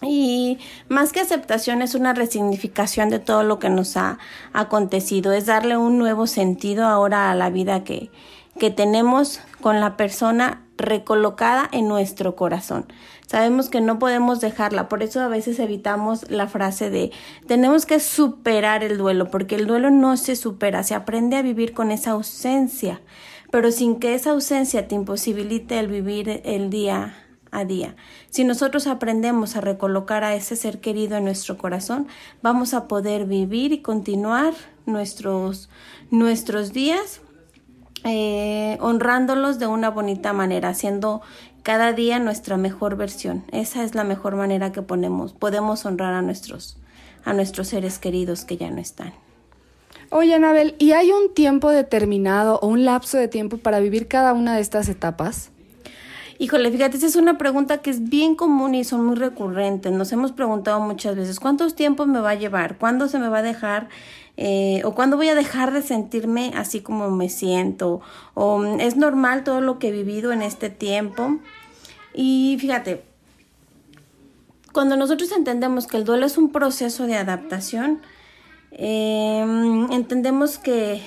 y 0.01 0.59
más 0.89 1.11
que 1.11 1.21
aceptación 1.21 1.81
es 1.81 1.95
una 1.95 2.13
resignificación 2.13 3.09
de 3.09 3.19
todo 3.19 3.43
lo 3.43 3.57
que 3.57 3.69
nos 3.69 3.97
ha 3.97 4.19
acontecido, 4.53 5.31
es 5.31 5.47
darle 5.47 5.75
un 5.75 5.97
nuevo 5.97 6.27
sentido 6.27 6.85
ahora 6.85 7.31
a 7.31 7.35
la 7.35 7.49
vida 7.49 7.83
que, 7.83 8.11
que 8.57 8.71
tenemos 8.71 9.39
con 9.61 9.79
la 9.79 9.97
persona 9.97 10.63
recolocada 10.77 11.67
en 11.71 11.87
nuestro 11.87 12.35
corazón. 12.35 12.85
Sabemos 13.25 13.69
que 13.69 13.81
no 13.81 13.99
podemos 13.99 14.39
dejarla, 14.39 14.87
por 14.87 15.03
eso 15.03 15.19
a 15.19 15.27
veces 15.27 15.59
evitamos 15.59 16.29
la 16.29 16.47
frase 16.47 16.89
de 16.89 17.11
tenemos 17.45 17.85
que 17.85 17.99
superar 17.99 18.83
el 18.83 18.97
duelo, 18.97 19.29
porque 19.29 19.55
el 19.55 19.67
duelo 19.67 19.89
no 19.89 20.15
se 20.17 20.35
supera, 20.35 20.83
se 20.83 20.95
aprende 20.95 21.35
a 21.35 21.41
vivir 21.41 21.73
con 21.73 21.91
esa 21.91 22.11
ausencia, 22.11 23.01
pero 23.51 23.71
sin 23.71 23.99
que 23.99 24.13
esa 24.13 24.31
ausencia 24.31 24.87
te 24.87 24.95
imposibilite 24.95 25.77
el 25.79 25.87
vivir 25.87 26.41
el 26.45 26.69
día 26.69 27.15
a 27.51 27.65
día. 27.65 27.95
Si 28.29 28.43
nosotros 28.43 28.87
aprendemos 28.87 29.55
a 29.55 29.61
recolocar 29.61 30.23
a 30.23 30.35
ese 30.35 30.55
ser 30.55 30.79
querido 30.79 31.17
en 31.17 31.25
nuestro 31.25 31.57
corazón, 31.57 32.07
vamos 32.41 32.73
a 32.73 32.87
poder 32.87 33.25
vivir 33.25 33.73
y 33.73 33.81
continuar 33.81 34.53
nuestros, 34.85 35.69
nuestros 36.11 36.71
días 36.71 37.21
eh, 38.07 38.77
honrándolos 38.79 39.59
de 39.59 39.67
una 39.67 39.89
bonita 39.89 40.33
manera, 40.33 40.69
haciendo 40.69 41.21
cada 41.63 41.93
día 41.93 42.19
nuestra 42.19 42.57
mejor 42.57 42.95
versión. 42.95 43.43
Esa 43.51 43.83
es 43.83 43.93
la 43.93 44.03
mejor 44.03 44.35
manera 44.35 44.71
que 44.71 44.81
ponemos, 44.81 45.33
podemos 45.33 45.85
honrar 45.85 46.13
a 46.13 46.21
nuestros, 46.21 46.77
a 47.25 47.33
nuestros 47.33 47.67
seres 47.67 47.99
queridos 47.99 48.45
que 48.45 48.57
ya 48.57 48.69
no 48.69 48.79
están. 48.79 49.13
Oye, 50.09 50.33
Anabel, 50.33 50.75
¿y 50.79 50.93
hay 50.93 51.11
un 51.11 51.33
tiempo 51.33 51.69
determinado 51.69 52.59
o 52.61 52.67
un 52.67 52.85
lapso 52.85 53.17
de 53.17 53.27
tiempo 53.27 53.57
para 53.57 53.79
vivir 53.79 54.07
cada 54.07 54.31
una 54.31 54.55
de 54.55 54.61
estas 54.61 54.87
etapas? 54.87 55.51
Híjole, 56.39 56.71
fíjate, 56.71 56.97
esa 56.97 57.07
es 57.07 57.15
una 57.15 57.37
pregunta 57.37 57.79
que 57.79 57.89
es 57.89 58.09
bien 58.09 58.35
común 58.35 58.75
y 58.75 58.83
son 58.83 59.03
muy 59.03 59.15
recurrentes. 59.15 59.91
Nos 59.91 60.11
hemos 60.11 60.31
preguntado 60.31 60.79
muchas 60.79 61.15
veces, 61.15 61.39
¿cuántos 61.39 61.75
tiempos 61.75 62.07
me 62.07 62.19
va 62.19 62.31
a 62.31 62.35
llevar? 62.35 62.77
¿Cuándo 62.77 63.07
se 63.07 63.17
me 63.17 63.27
va 63.27 63.39
a 63.39 63.41
dejar 63.41 63.89
eh, 64.37 64.81
o 64.85 64.93
cuándo 64.93 65.17
voy 65.17 65.29
a 65.29 65.35
dejar 65.35 65.73
de 65.73 65.81
sentirme 65.81 66.53
así 66.55 66.81
como 66.81 67.09
me 67.09 67.27
siento, 67.27 68.01
o 68.35 68.59
mm, 68.59 68.79
es 68.79 68.95
normal 68.95 69.43
todo 69.43 69.61
lo 69.61 69.79
que 69.79 69.89
he 69.89 69.91
vivido 69.91 70.31
en 70.31 70.43
este 70.43 70.69
tiempo. 70.69 71.39
Y 72.13 72.57
fíjate, 72.59 73.03
cuando 74.73 74.95
nosotros 74.95 75.31
entendemos 75.31 75.87
que 75.87 75.97
el 75.97 76.05
duelo 76.05 76.25
es 76.27 76.37
un 76.37 76.51
proceso 76.51 77.07
de 77.07 77.17
adaptación, 77.17 77.99
eh, 78.71 79.87
entendemos 79.89 80.59
que 80.59 81.01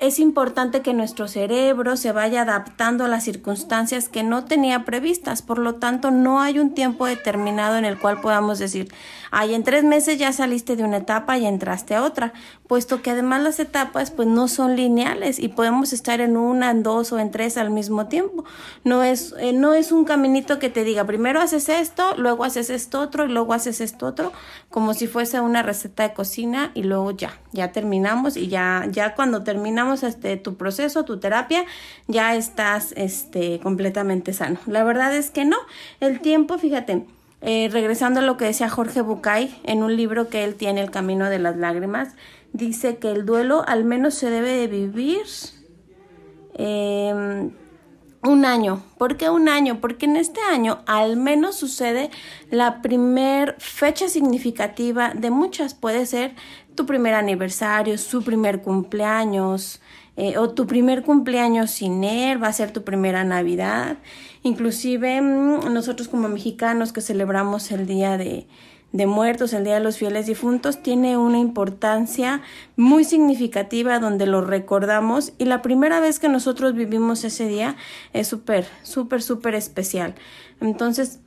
es 0.00 0.18
importante 0.18 0.82
que 0.82 0.92
nuestro 0.92 1.28
cerebro 1.28 1.96
se 1.96 2.12
vaya 2.12 2.42
adaptando 2.42 3.04
a 3.04 3.08
las 3.08 3.24
circunstancias 3.24 4.08
que 4.08 4.22
no 4.22 4.44
tenía 4.44 4.84
previstas. 4.84 5.40
Por 5.40 5.58
lo 5.58 5.76
tanto, 5.76 6.10
no 6.10 6.40
hay 6.40 6.58
un 6.58 6.74
tiempo 6.74 7.06
determinado 7.06 7.76
en 7.76 7.84
el 7.84 7.98
cual 7.98 8.20
podamos 8.20 8.58
decir, 8.58 8.92
ay, 9.30 9.54
en 9.54 9.64
tres 9.64 9.84
meses 9.84 10.18
ya 10.18 10.32
saliste 10.32 10.76
de 10.76 10.84
una 10.84 10.98
etapa 10.98 11.38
y 11.38 11.46
entraste 11.46 11.94
a 11.94 12.02
otra, 12.02 12.32
puesto 12.66 13.02
que 13.02 13.10
además 13.10 13.42
las 13.42 13.60
etapas 13.60 14.10
pues 14.10 14.28
no 14.28 14.48
son 14.48 14.76
lineales 14.76 15.38
y 15.38 15.48
podemos 15.48 15.92
estar 15.92 16.20
en 16.20 16.36
una, 16.36 16.70
en 16.70 16.82
dos 16.82 17.12
o 17.12 17.18
en 17.18 17.30
tres 17.30 17.56
al 17.56 17.70
mismo 17.70 18.06
tiempo. 18.06 18.44
No 18.84 19.02
es, 19.02 19.34
eh, 19.38 19.52
no 19.52 19.74
es 19.74 19.92
un 19.92 20.04
caminito 20.04 20.58
que 20.58 20.70
te 20.70 20.84
diga, 20.84 21.04
primero 21.04 21.40
haces 21.40 21.68
esto, 21.68 22.14
luego 22.16 22.44
haces 22.44 22.70
esto 22.70 23.00
otro 23.00 23.26
y 23.26 23.28
luego 23.28 23.52
haces 23.52 23.80
esto 23.80 24.06
otro, 24.06 24.32
como 24.70 24.94
si 24.94 25.06
fuese 25.06 25.40
una 25.40 25.62
receta 25.62 26.02
de 26.08 26.14
cocina 26.14 26.70
y 26.74 26.82
luego 26.82 27.10
ya, 27.10 27.38
ya 27.52 27.72
terminamos 27.72 28.36
y 28.36 28.48
ya, 28.48 28.86
ya 28.90 29.14
cuando 29.14 29.42
terminamos 29.42 30.02
este, 30.02 30.36
tu 30.36 30.56
proceso, 30.56 31.04
tu 31.04 31.18
terapia, 31.18 31.64
ya 32.06 32.34
estás 32.34 32.92
este, 32.96 33.60
completamente 33.60 34.32
sano. 34.32 34.58
La 34.66 34.84
verdad 34.84 35.14
es 35.14 35.30
que 35.30 35.44
no. 35.44 35.56
El 36.00 36.20
tiempo, 36.20 36.58
fíjate, 36.58 37.06
eh, 37.46 37.68
regresando 37.70 38.20
a 38.20 38.22
lo 38.22 38.38
que 38.38 38.46
decía 38.46 38.70
Jorge 38.70 39.02
Bucay 39.02 39.60
en 39.64 39.82
un 39.82 39.94
libro 39.98 40.30
que 40.30 40.44
él 40.44 40.54
tiene, 40.54 40.80
El 40.80 40.90
Camino 40.90 41.28
de 41.28 41.38
las 41.38 41.58
Lágrimas, 41.58 42.14
dice 42.54 42.96
que 42.96 43.12
el 43.12 43.26
duelo 43.26 43.64
al 43.66 43.84
menos 43.84 44.14
se 44.14 44.30
debe 44.30 44.56
de 44.56 44.66
vivir 44.66 45.26
em, 46.54 47.50
un 48.24 48.44
año. 48.44 48.82
¿Por 48.98 49.16
qué 49.16 49.30
un 49.30 49.48
año? 49.48 49.80
Porque 49.80 50.06
en 50.06 50.16
este 50.16 50.40
año 50.40 50.80
al 50.86 51.16
menos 51.16 51.56
sucede 51.56 52.10
la 52.50 52.82
primer 52.82 53.56
fecha 53.58 54.08
significativa 54.08 55.12
de 55.14 55.30
muchas. 55.30 55.74
Puede 55.74 56.06
ser 56.06 56.34
tu 56.74 56.86
primer 56.86 57.14
aniversario, 57.14 57.98
su 57.98 58.22
primer 58.22 58.62
cumpleaños, 58.62 59.80
eh, 60.16 60.38
o 60.38 60.50
tu 60.50 60.66
primer 60.66 61.02
cumpleaños 61.02 61.70
sin 61.72 62.04
él, 62.04 62.42
va 62.42 62.48
a 62.48 62.52
ser 62.52 62.72
tu 62.72 62.82
primera 62.82 63.24
Navidad. 63.24 63.98
Inclusive 64.42 65.20
mm, 65.20 65.72
nosotros 65.72 66.08
como 66.08 66.28
mexicanos 66.28 66.92
que 66.92 67.00
celebramos 67.00 67.70
el 67.72 67.86
Día 67.86 68.16
de, 68.16 68.46
de 68.94 69.06
Muertos, 69.06 69.52
el 69.52 69.64
Día 69.64 69.74
de 69.74 69.80
los 69.80 69.98
Fieles 69.98 70.26
Difuntos, 70.26 70.80
tiene 70.80 71.18
una 71.18 71.38
importancia 71.38 72.42
muy 72.76 73.02
significativa 73.02 73.98
donde 73.98 74.24
lo 74.24 74.40
recordamos 74.40 75.32
y 75.36 75.46
la 75.46 75.62
primera 75.62 75.98
vez 75.98 76.20
que 76.20 76.28
nosotros 76.28 76.74
vivimos 76.74 77.24
ese 77.24 77.48
día 77.48 77.74
es 78.12 78.28
súper, 78.28 78.66
súper, 78.84 79.20
súper 79.20 79.56
especial. 79.56 80.14
Entonces, 80.60 81.18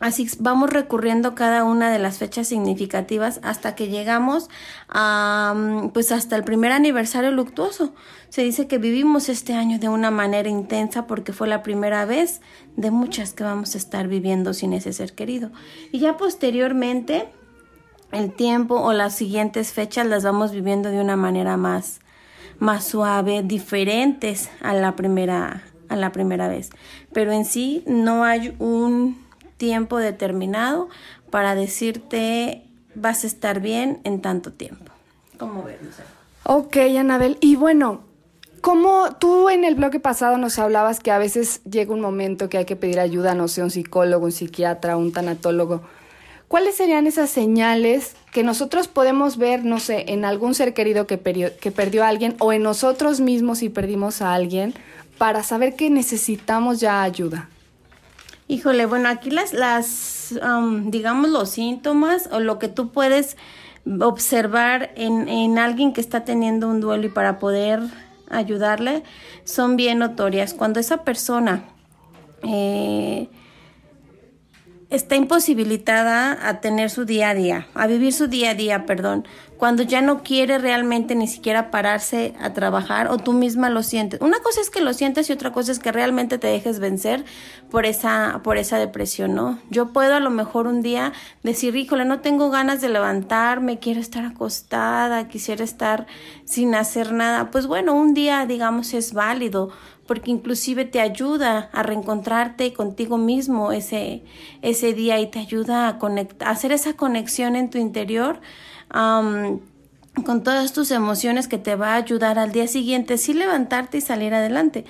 Así 0.00 0.28
vamos 0.38 0.70
recurriendo 0.70 1.34
cada 1.34 1.64
una 1.64 1.90
de 1.90 1.98
las 1.98 2.18
fechas 2.18 2.46
significativas 2.46 3.40
hasta 3.42 3.74
que 3.74 3.88
llegamos 3.88 4.48
a, 4.88 5.54
mm, 5.56 5.88
pues 5.88 6.12
hasta 6.12 6.36
el 6.36 6.44
primer 6.44 6.70
aniversario 6.70 7.32
luctuoso. 7.32 7.92
Se 8.28 8.42
dice 8.42 8.68
que 8.68 8.78
vivimos 8.78 9.28
este 9.28 9.54
año 9.54 9.80
de 9.80 9.88
una 9.88 10.12
manera 10.12 10.48
intensa 10.48 11.08
porque 11.08 11.32
fue 11.32 11.48
la 11.48 11.64
primera 11.64 12.04
vez 12.04 12.40
de 12.76 12.92
muchas 12.92 13.32
que 13.32 13.42
vamos 13.42 13.74
a 13.74 13.78
estar 13.78 14.06
viviendo 14.06 14.54
sin 14.54 14.72
ese 14.72 14.92
ser 14.92 15.14
querido. 15.14 15.50
Y 15.90 15.98
ya 15.98 16.16
posteriormente, 16.16 17.28
el 18.12 18.32
tiempo 18.32 18.76
o 18.80 18.92
las 18.92 19.16
siguientes 19.16 19.72
fechas 19.72 20.06
las 20.06 20.22
vamos 20.22 20.52
viviendo 20.52 20.90
de 20.90 21.00
una 21.00 21.16
manera 21.16 21.56
más, 21.56 21.98
más 22.60 22.84
suave, 22.84 23.42
diferentes 23.42 24.48
a 24.62 24.74
la 24.74 24.94
primera, 24.94 25.64
a 25.88 25.96
la 25.96 26.12
primera 26.12 26.46
vez. 26.46 26.70
Pero 27.12 27.32
en 27.32 27.44
sí 27.44 27.82
no 27.86 28.22
hay 28.22 28.54
un 28.60 29.27
tiempo 29.58 29.98
determinado 29.98 30.88
para 31.30 31.54
decirte 31.54 32.64
vas 32.94 33.24
a 33.24 33.26
estar 33.26 33.60
bien 33.60 34.00
en 34.04 34.20
tanto 34.20 34.52
tiempo. 34.52 34.92
¿Cómo 35.38 35.62
ves, 35.62 35.78
Ok, 36.44 36.76
Anabel. 36.98 37.36
Y 37.40 37.56
bueno, 37.56 38.00
como 38.60 39.14
tú 39.18 39.50
en 39.50 39.64
el 39.64 39.74
bloque 39.74 40.00
pasado 40.00 40.38
nos 40.38 40.58
hablabas 40.58 41.00
que 41.00 41.10
a 41.10 41.18
veces 41.18 41.60
llega 41.64 41.92
un 41.92 42.00
momento 42.00 42.48
que 42.48 42.58
hay 42.58 42.64
que 42.64 42.76
pedir 42.76 42.98
ayuda, 42.98 43.34
no 43.34 43.48
sé, 43.48 43.62
un 43.62 43.70
psicólogo, 43.70 44.26
un 44.26 44.32
psiquiatra, 44.32 44.96
un 44.96 45.12
tanatólogo. 45.12 45.82
¿Cuáles 46.48 46.76
serían 46.76 47.06
esas 47.06 47.28
señales 47.28 48.16
que 48.32 48.42
nosotros 48.42 48.88
podemos 48.88 49.36
ver, 49.36 49.64
no 49.64 49.78
sé, 49.78 50.06
en 50.08 50.24
algún 50.24 50.54
ser 50.54 50.72
querido 50.72 51.06
que, 51.06 51.18
que 51.60 51.70
perdió 51.70 52.04
a 52.04 52.08
alguien 52.08 52.36
o 52.38 52.52
en 52.52 52.62
nosotros 52.62 53.20
mismos 53.20 53.58
si 53.58 53.68
perdimos 53.68 54.22
a 54.22 54.32
alguien 54.32 54.74
para 55.18 55.42
saber 55.42 55.76
que 55.76 55.90
necesitamos 55.90 56.80
ya 56.80 57.02
ayuda? 57.02 57.50
Híjole, 58.48 58.86
bueno, 58.86 59.10
aquí 59.10 59.30
las, 59.30 59.52
las 59.52 60.34
um, 60.42 60.90
digamos, 60.90 61.28
los 61.28 61.50
síntomas 61.50 62.28
o 62.32 62.40
lo 62.40 62.58
que 62.58 62.68
tú 62.68 62.90
puedes 62.90 63.36
observar 64.00 64.90
en, 64.96 65.28
en 65.28 65.58
alguien 65.58 65.92
que 65.92 66.00
está 66.00 66.24
teniendo 66.24 66.68
un 66.68 66.80
duelo 66.80 67.06
y 67.06 67.10
para 67.10 67.38
poder 67.38 67.80
ayudarle 68.30 69.02
son 69.44 69.76
bien 69.76 69.98
notorias. 69.98 70.54
Cuando 70.54 70.80
esa 70.80 71.04
persona 71.04 71.64
eh, 72.42 73.28
está 74.90 75.16
imposibilitada 75.16 76.48
a 76.48 76.60
tener 76.60 76.90
su 76.90 77.04
día 77.04 77.30
a 77.30 77.34
día, 77.34 77.66
a 77.74 77.86
vivir 77.86 78.12
su 78.12 78.26
día 78.26 78.50
a 78.50 78.54
día, 78.54 78.86
perdón, 78.86 79.26
cuando 79.58 79.82
ya 79.82 80.00
no 80.00 80.22
quiere 80.22 80.56
realmente 80.58 81.14
ni 81.14 81.26
siquiera 81.26 81.70
pararse 81.70 82.34
a 82.40 82.54
trabajar 82.54 83.08
o 83.08 83.18
tú 83.18 83.32
misma 83.32 83.68
lo 83.68 83.82
sientes. 83.82 84.20
Una 84.20 84.38
cosa 84.38 84.60
es 84.60 84.70
que 84.70 84.80
lo 84.80 84.94
sientes 84.94 85.28
y 85.28 85.32
otra 85.32 85.52
cosa 85.52 85.72
es 85.72 85.78
que 85.80 85.92
realmente 85.92 86.38
te 86.38 86.46
dejes 86.46 86.78
vencer 86.78 87.24
por 87.70 87.84
esa 87.84 88.40
por 88.44 88.56
esa 88.56 88.78
depresión, 88.78 89.34
¿no? 89.34 89.58
Yo 89.68 89.92
puedo 89.92 90.14
a 90.14 90.20
lo 90.20 90.30
mejor 90.30 90.68
un 90.68 90.80
día 90.80 91.12
decir, 91.42 91.74
"Híjole, 91.76 92.04
no 92.04 92.20
tengo 92.20 92.50
ganas 92.50 92.80
de 92.80 92.88
levantarme, 92.88 93.80
quiero 93.80 94.00
estar 94.00 94.24
acostada, 94.24 95.28
quisiera 95.28 95.64
estar 95.64 96.06
sin 96.44 96.74
hacer 96.74 97.12
nada." 97.12 97.50
Pues 97.50 97.66
bueno, 97.66 97.94
un 97.94 98.14
día 98.14 98.46
digamos 98.46 98.94
es 98.94 99.12
válido, 99.12 99.70
porque 100.08 100.30
inclusive 100.30 100.86
te 100.86 101.00
ayuda 101.00 101.68
a 101.72 101.82
reencontrarte 101.84 102.72
contigo 102.72 103.18
mismo 103.18 103.70
ese, 103.70 104.24
ese 104.62 104.94
día 104.94 105.20
y 105.20 105.30
te 105.30 105.38
ayuda 105.38 105.86
a, 105.86 105.98
conectar, 105.98 106.48
a 106.48 106.52
hacer 106.52 106.72
esa 106.72 106.94
conexión 106.94 107.54
en 107.54 107.68
tu 107.68 107.76
interior 107.78 108.40
con 110.24 110.42
todas 110.42 110.72
tus 110.72 110.90
emociones 110.90 111.46
que 111.46 111.58
te 111.58 111.76
va 111.76 111.92
a 111.92 111.96
ayudar 111.96 112.38
al 112.38 112.52
día 112.52 112.66
siguiente 112.66 113.18
sí 113.18 113.34
levantarte 113.34 113.98
y 113.98 114.00
salir 114.00 114.34
adelante. 114.34 114.86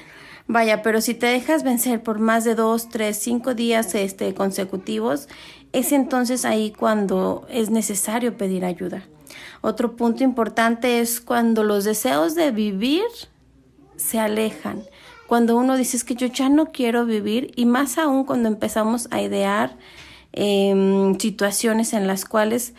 Vaya, 0.46 0.82
pero 0.82 1.02
si 1.02 1.12
te 1.12 1.26
dejas 1.26 1.64
vencer 1.64 2.02
por 2.02 2.20
más 2.20 2.44
de 2.44 2.54
dos, 2.54 2.88
tres, 2.88 3.18
cinco 3.18 3.54
días 3.54 3.94
este, 3.96 4.32
consecutivos, 4.34 5.28
es 5.72 5.92
entonces 5.92 6.44
ahí 6.44 6.70
cuando 6.70 7.46
es 7.50 7.70
necesario 7.70 8.36
pedir 8.38 8.64
ayuda. 8.64 9.02
Otro 9.62 9.96
punto 9.96 10.22
importante 10.22 11.00
es 11.00 11.20
cuando 11.20 11.64
los 11.64 11.84
deseos 11.84 12.34
de 12.36 12.52
vivir 12.52 13.04
se 13.96 14.20
alejan 14.20 14.82
cuando 15.28 15.58
uno 15.58 15.76
dice 15.76 15.98
es 15.98 16.04
que 16.04 16.14
yo 16.14 16.26
ya 16.26 16.48
no 16.48 16.72
quiero 16.72 17.04
vivir 17.04 17.52
y 17.54 17.66
más 17.66 17.98
aún 17.98 18.24
cuando 18.24 18.48
empezamos 18.48 19.08
a 19.10 19.20
idear 19.20 19.76
em, 20.32 21.18
situaciones 21.18 21.92
en 21.92 22.06
las 22.06 22.24
cuales 22.24 22.72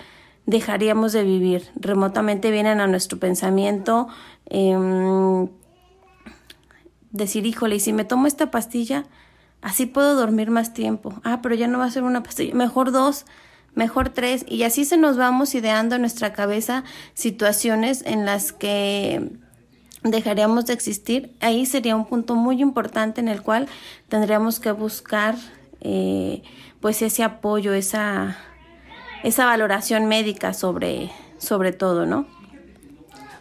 dejaríamos 0.48 1.14
de 1.14 1.24
vivir. 1.24 1.70
Remotamente 1.76 2.50
vienen 2.50 2.82
a 2.82 2.88
nuestro 2.88 3.20
pensamiento 3.20 4.08
eh, 4.48 5.48
decir, 7.12 7.46
híjole, 7.46 7.76
y 7.76 7.80
si 7.80 7.94
me 7.94 8.04
tomo 8.04 8.26
esta 8.26 8.50
pastilla, 8.50 9.06
así 9.62 9.86
puedo 9.86 10.16
dormir 10.16 10.50
más 10.50 10.74
tiempo. 10.74 11.22
Ah, 11.24 11.42
pero 11.44 11.54
ya 11.54 11.68
no 11.68 11.78
va 11.78 11.86
a 11.86 11.92
ser 11.92 12.02
una 12.02 12.24
pastilla, 12.24 12.56
mejor 12.56 12.92
dos, 12.92 13.28
mejor 13.76 14.10
tres. 14.10 14.44
Y 14.48 14.64
así 14.64 14.86
se 14.86 14.98
nos 14.98 15.18
vamos 15.18 15.54
ideando 15.54 15.96
en 15.96 16.02
nuestra 16.02 16.34
cabeza 16.34 16.84
situaciones 17.14 18.04
en 18.08 18.26
las 18.26 18.52
que 18.52 19.30
dejaríamos 20.04 20.66
de 20.66 20.74
existir, 20.74 21.34
ahí 21.40 21.66
sería 21.66 21.96
un 21.96 22.06
punto 22.06 22.36
muy 22.36 22.62
importante 22.62 23.22
en 23.22 23.28
el 23.28 23.42
cual 23.42 23.68
tendríamos 24.08 24.60
que 24.60 24.72
buscar 24.72 25.36
eh, 25.82 26.42
pues 26.80 27.02
ese 27.02 27.24
apoyo, 27.24 27.74
esa, 27.74 28.38
esa 29.24 29.46
valoración 29.46 30.06
médica 30.06 30.54
sobre, 30.54 31.12
sobre 31.38 31.72
todo, 31.72 32.06
¿no? 32.06 32.28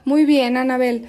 Muy 0.05 0.25
bien, 0.25 0.57
Anabel. 0.57 1.09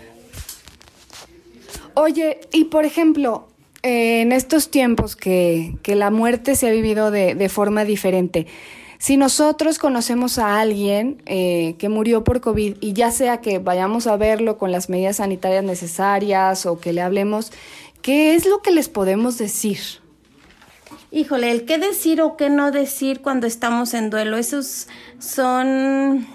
Oye, 1.93 2.41
y 2.51 2.65
por 2.65 2.85
ejemplo, 2.85 3.47
en 3.81 4.31
estos 4.31 4.69
tiempos 4.69 5.15
que, 5.15 5.77
que, 5.83 5.95
la 5.95 6.12
muerte 6.12 6.55
se 6.55 6.67
ha 6.67 6.71
vivido 6.71 7.12
de, 7.12 7.33
de 7.33 7.49
forma 7.49 7.85
diferente, 7.85 8.45
si 8.99 9.15
nosotros 9.15 9.79
conocemos 9.79 10.38
a 10.39 10.59
alguien 10.59 11.23
eh, 11.25 11.75
que 11.79 11.88
murió 11.88 12.25
por 12.25 12.41
COVID 12.41 12.75
y 12.81 12.91
ya 12.91 13.12
sea 13.12 13.39
que 13.39 13.57
vayamos 13.57 14.07
a 14.07 14.17
verlo 14.17 14.57
con 14.57 14.73
las 14.73 14.89
medidas 14.89 15.15
sanitarias 15.15 15.63
necesarias 15.63 16.65
o 16.65 16.81
que 16.81 16.91
le 16.91 17.01
hablemos, 17.01 17.53
¿qué 18.01 18.35
es 18.35 18.45
lo 18.45 18.62
que 18.62 18.71
les 18.71 18.89
podemos 18.89 19.38
decir? 19.38 19.79
Híjole, 21.12 21.49
el 21.49 21.63
qué 21.63 21.77
decir 21.77 22.21
o 22.21 22.35
qué 22.35 22.49
no 22.49 22.71
decir 22.71 23.21
cuando 23.21 23.47
estamos 23.47 23.93
en 23.93 24.09
duelo, 24.09 24.38
esos 24.38 24.89
son... 25.17 26.27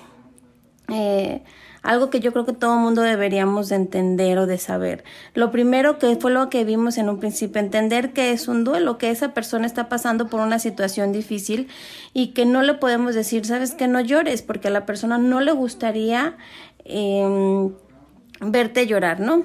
Eh, 0.88 1.42
algo 1.84 2.08
que 2.08 2.18
yo 2.18 2.32
creo 2.32 2.46
que 2.46 2.54
todo 2.54 2.76
mundo 2.76 3.02
deberíamos 3.02 3.68
de 3.68 3.76
entender 3.76 4.38
o 4.38 4.46
de 4.46 4.58
saber. 4.58 5.04
Lo 5.34 5.50
primero 5.50 5.98
que 5.98 6.16
fue 6.16 6.32
lo 6.32 6.48
que 6.48 6.64
vimos 6.64 6.96
en 6.96 7.10
un 7.10 7.20
principio, 7.20 7.60
entender 7.60 8.12
que 8.12 8.32
es 8.32 8.48
un 8.48 8.64
duelo, 8.64 8.96
que 8.96 9.10
esa 9.10 9.34
persona 9.34 9.66
está 9.66 9.88
pasando 9.90 10.28
por 10.28 10.40
una 10.40 10.58
situación 10.58 11.12
difícil 11.12 11.68
y 12.14 12.28
que 12.28 12.46
no 12.46 12.62
le 12.62 12.74
podemos 12.74 13.14
decir, 13.14 13.44
sabes 13.44 13.74
que 13.74 13.86
no 13.86 14.00
llores, 14.00 14.40
porque 14.40 14.68
a 14.68 14.70
la 14.70 14.86
persona 14.86 15.18
no 15.18 15.42
le 15.42 15.52
gustaría 15.52 16.38
em, 16.86 17.72
verte 18.40 18.86
llorar, 18.86 19.20
¿no? 19.20 19.44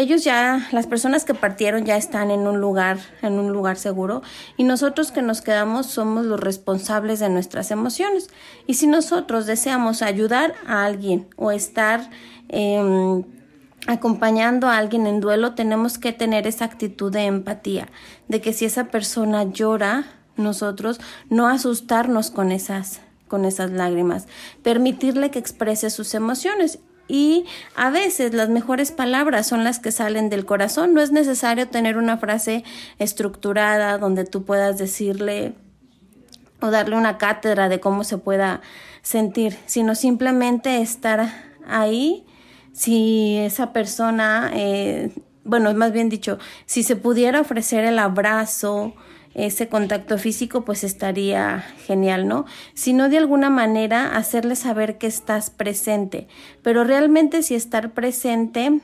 Ellos 0.00 0.22
ya, 0.22 0.68
las 0.70 0.86
personas 0.86 1.24
que 1.24 1.34
partieron 1.34 1.84
ya 1.84 1.96
están 1.96 2.30
en 2.30 2.46
un 2.46 2.60
lugar, 2.60 2.98
en 3.20 3.32
un 3.40 3.52
lugar 3.52 3.76
seguro 3.76 4.22
y 4.56 4.62
nosotros 4.62 5.10
que 5.10 5.22
nos 5.22 5.40
quedamos 5.40 5.86
somos 5.86 6.24
los 6.24 6.38
responsables 6.38 7.18
de 7.18 7.28
nuestras 7.28 7.72
emociones. 7.72 8.30
Y 8.68 8.74
si 8.74 8.86
nosotros 8.86 9.46
deseamos 9.46 10.02
ayudar 10.02 10.54
a 10.68 10.84
alguien 10.84 11.26
o 11.34 11.50
estar 11.50 12.10
em, 12.48 13.24
acompañando 13.88 14.68
a 14.68 14.78
alguien 14.78 15.08
en 15.08 15.18
duelo, 15.18 15.56
tenemos 15.56 15.98
que 15.98 16.12
tener 16.12 16.46
esa 16.46 16.66
actitud 16.66 17.10
de 17.10 17.24
empatía, 17.24 17.88
de 18.28 18.40
que 18.40 18.52
si 18.52 18.66
esa 18.66 18.84
persona 18.84 19.42
llora, 19.42 20.04
nosotros 20.36 21.00
no 21.28 21.48
asustarnos 21.48 22.30
con 22.30 22.52
esas 22.52 23.00
con 23.26 23.44
esas 23.44 23.72
lágrimas, 23.72 24.26
permitirle 24.62 25.30
que 25.30 25.38
exprese 25.38 25.90
sus 25.90 26.14
emociones 26.14 26.78
y 27.08 27.46
a 27.74 27.90
veces 27.90 28.34
las 28.34 28.50
mejores 28.50 28.92
palabras 28.92 29.46
son 29.46 29.64
las 29.64 29.78
que 29.78 29.90
salen 29.90 30.28
del 30.28 30.44
corazón. 30.44 30.92
No 30.92 31.00
es 31.00 31.10
necesario 31.10 31.66
tener 31.68 31.96
una 31.96 32.18
frase 32.18 32.64
estructurada 32.98 33.96
donde 33.96 34.24
tú 34.24 34.44
puedas 34.44 34.76
decirle 34.76 35.54
o 36.60 36.70
darle 36.70 36.96
una 36.96 37.16
cátedra 37.18 37.68
de 37.68 37.80
cómo 37.80 38.04
se 38.04 38.18
pueda 38.18 38.60
sentir, 39.02 39.56
sino 39.66 39.94
simplemente 39.94 40.82
estar 40.82 41.32
ahí. 41.66 42.26
Si 42.72 43.36
esa 43.38 43.72
persona, 43.72 44.50
eh, 44.54 45.10
bueno, 45.44 45.72
más 45.74 45.92
bien 45.92 46.10
dicho, 46.10 46.38
si 46.66 46.82
se 46.82 46.94
pudiera 46.94 47.40
ofrecer 47.40 47.84
el 47.84 47.98
abrazo, 47.98 48.92
ese 49.38 49.68
contacto 49.68 50.18
físico, 50.18 50.64
pues 50.64 50.84
estaría 50.84 51.64
genial, 51.86 52.26
¿no? 52.26 52.44
Sino 52.74 53.08
de 53.08 53.18
alguna 53.18 53.50
manera 53.50 54.16
hacerle 54.16 54.56
saber 54.56 54.98
que 54.98 55.06
estás 55.06 55.50
presente, 55.50 56.28
pero 56.62 56.84
realmente 56.84 57.42
si 57.42 57.54
estar 57.54 57.92
presente 57.92 58.80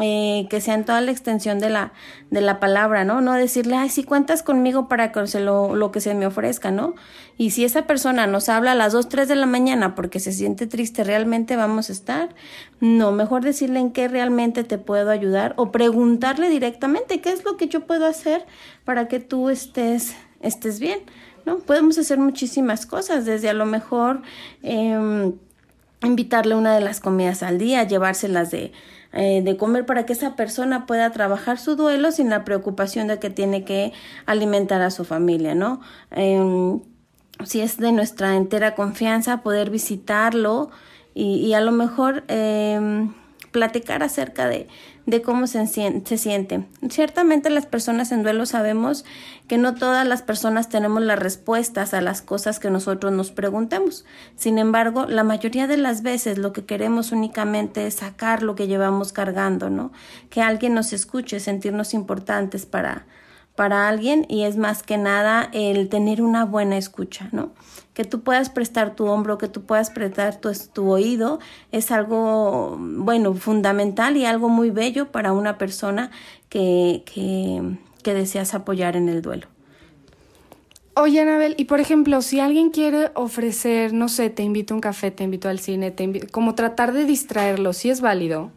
eh, 0.00 0.46
que 0.48 0.62
sea 0.62 0.72
en 0.72 0.86
toda 0.86 1.02
la 1.02 1.10
extensión 1.10 1.58
de 1.58 1.68
la, 1.68 1.92
de 2.30 2.40
la 2.40 2.60
palabra, 2.60 3.04
¿no? 3.04 3.20
No 3.20 3.34
decirle, 3.34 3.76
ay, 3.76 3.90
si 3.90 4.04
cuentas 4.04 4.42
conmigo 4.42 4.88
para 4.88 5.12
que 5.12 5.26
se 5.26 5.38
lo, 5.38 5.74
lo 5.74 5.92
que 5.92 6.00
se 6.00 6.14
me 6.14 6.24
ofrezca, 6.24 6.70
¿no? 6.70 6.94
Y 7.36 7.50
si 7.50 7.66
esa 7.66 7.86
persona 7.86 8.26
nos 8.26 8.48
habla 8.48 8.72
a 8.72 8.74
las 8.74 8.94
2, 8.94 9.10
3 9.10 9.28
de 9.28 9.36
la 9.36 9.44
mañana 9.44 9.94
porque 9.94 10.18
se 10.18 10.32
siente 10.32 10.66
triste, 10.66 11.04
¿realmente 11.04 11.56
vamos 11.56 11.90
a 11.90 11.92
estar? 11.92 12.34
No, 12.80 13.12
mejor 13.12 13.42
decirle 13.42 13.80
en 13.80 13.90
qué 13.90 14.08
realmente 14.08 14.64
te 14.64 14.78
puedo 14.78 15.10
ayudar 15.10 15.52
o 15.58 15.70
preguntarle 15.70 16.48
directamente 16.48 17.20
qué 17.20 17.30
es 17.30 17.44
lo 17.44 17.58
que 17.58 17.68
yo 17.68 17.86
puedo 17.86 18.06
hacer 18.06 18.46
para 18.86 19.08
que 19.08 19.20
tú 19.20 19.50
estés, 19.50 20.14
estés 20.40 20.80
bien, 20.80 21.00
¿no? 21.44 21.58
Podemos 21.58 21.98
hacer 21.98 22.18
muchísimas 22.18 22.86
cosas, 22.86 23.26
desde 23.26 23.50
a 23.50 23.54
lo 23.54 23.66
mejor... 23.66 24.22
Eh, 24.62 25.32
invitarle 26.04 26.56
una 26.56 26.74
de 26.74 26.80
las 26.80 26.98
comidas 26.98 27.44
al 27.44 27.58
día, 27.58 27.84
llevárselas 27.84 28.50
de, 28.50 28.72
eh, 29.12 29.42
de 29.42 29.56
comer 29.56 29.86
para 29.86 30.06
que 30.06 30.12
esa 30.12 30.36
persona 30.36 30.86
pueda 30.86 31.10
trabajar 31.10 31.58
su 31.58 31.76
duelo 31.76 32.12
sin 32.12 32.30
la 32.30 32.44
preocupación 32.44 33.08
de 33.08 33.18
que 33.18 33.30
tiene 33.30 33.64
que 33.64 33.92
alimentar 34.26 34.82
a 34.82 34.90
su 34.90 35.04
familia, 35.04 35.54
¿no? 35.54 35.80
Em, 36.10 36.80
si 37.44 37.60
es 37.60 37.76
de 37.78 37.92
nuestra 37.92 38.36
entera 38.36 38.74
confianza, 38.74 39.42
poder 39.42 39.70
visitarlo 39.70 40.70
y, 41.14 41.36
y 41.36 41.54
a 41.54 41.60
lo 41.60 41.72
mejor 41.72 42.24
eh, 42.28 43.08
platicar 43.52 44.02
acerca 44.02 44.48
de, 44.48 44.66
de 45.06 45.22
cómo 45.22 45.46
se, 45.46 45.66
se 45.66 46.18
siente. 46.18 46.64
Ciertamente 46.88 47.50
las 47.50 47.66
personas 47.66 48.12
en 48.12 48.22
duelo 48.22 48.46
sabemos 48.46 49.04
que 49.48 49.58
no 49.58 49.74
todas 49.74 50.06
las 50.06 50.22
personas 50.22 50.68
tenemos 50.68 51.02
las 51.02 51.18
respuestas 51.18 51.92
a 51.94 52.00
las 52.00 52.22
cosas 52.22 52.58
que 52.58 52.70
nosotros 52.70 53.12
nos 53.12 53.32
preguntemos. 53.32 54.04
Sin 54.36 54.58
embargo, 54.58 55.06
la 55.06 55.24
mayoría 55.24 55.66
de 55.66 55.76
las 55.76 56.02
veces 56.02 56.38
lo 56.38 56.52
que 56.52 56.64
queremos 56.64 57.12
únicamente 57.12 57.86
es 57.86 57.94
sacar 57.94 58.42
lo 58.42 58.54
que 58.54 58.68
llevamos 58.68 59.12
cargando, 59.12 59.70
¿no? 59.70 59.92
Que 60.30 60.40
alguien 60.40 60.74
nos 60.74 60.92
escuche, 60.92 61.40
sentirnos 61.40 61.94
importantes 61.94 62.64
para, 62.64 63.06
para 63.54 63.88
alguien 63.88 64.26
y 64.28 64.44
es 64.44 64.56
más 64.56 64.82
que 64.82 64.96
nada 64.96 65.50
el 65.52 65.88
tener 65.88 66.22
una 66.22 66.44
buena 66.44 66.78
escucha, 66.78 67.28
¿no? 67.32 67.50
Que 67.94 68.04
tú 68.04 68.22
puedas 68.22 68.48
prestar 68.48 68.96
tu 68.96 69.06
hombro, 69.06 69.36
que 69.36 69.48
tú 69.48 69.62
puedas 69.62 69.90
prestar 69.90 70.36
tu, 70.40 70.50
tu 70.72 70.90
oído, 70.90 71.38
es 71.70 71.90
algo, 71.90 72.78
bueno, 72.78 73.34
fundamental 73.34 74.16
y 74.16 74.24
algo 74.24 74.48
muy 74.48 74.70
bello 74.70 75.12
para 75.12 75.32
una 75.32 75.58
persona 75.58 76.10
que, 76.48 77.02
que, 77.04 77.76
que 78.02 78.14
deseas 78.14 78.54
apoyar 78.54 78.96
en 78.96 79.08
el 79.08 79.20
duelo. 79.20 79.46
Oye, 80.94 81.20
Anabel, 81.20 81.54
y 81.56 81.64
por 81.64 81.80
ejemplo, 81.80 82.20
si 82.20 82.38
alguien 82.38 82.70
quiere 82.70 83.10
ofrecer, 83.14 83.94
no 83.94 84.08
sé, 84.08 84.28
te 84.28 84.42
invito 84.42 84.74
a 84.74 84.76
un 84.76 84.80
café, 84.82 85.10
te 85.10 85.24
invito 85.24 85.48
al 85.48 85.58
cine, 85.58 85.90
te 85.90 86.26
como 86.28 86.54
tratar 86.54 86.92
de 86.92 87.06
distraerlo, 87.06 87.72
¿sí 87.72 87.88
es 87.88 88.02
válido? 88.02 88.50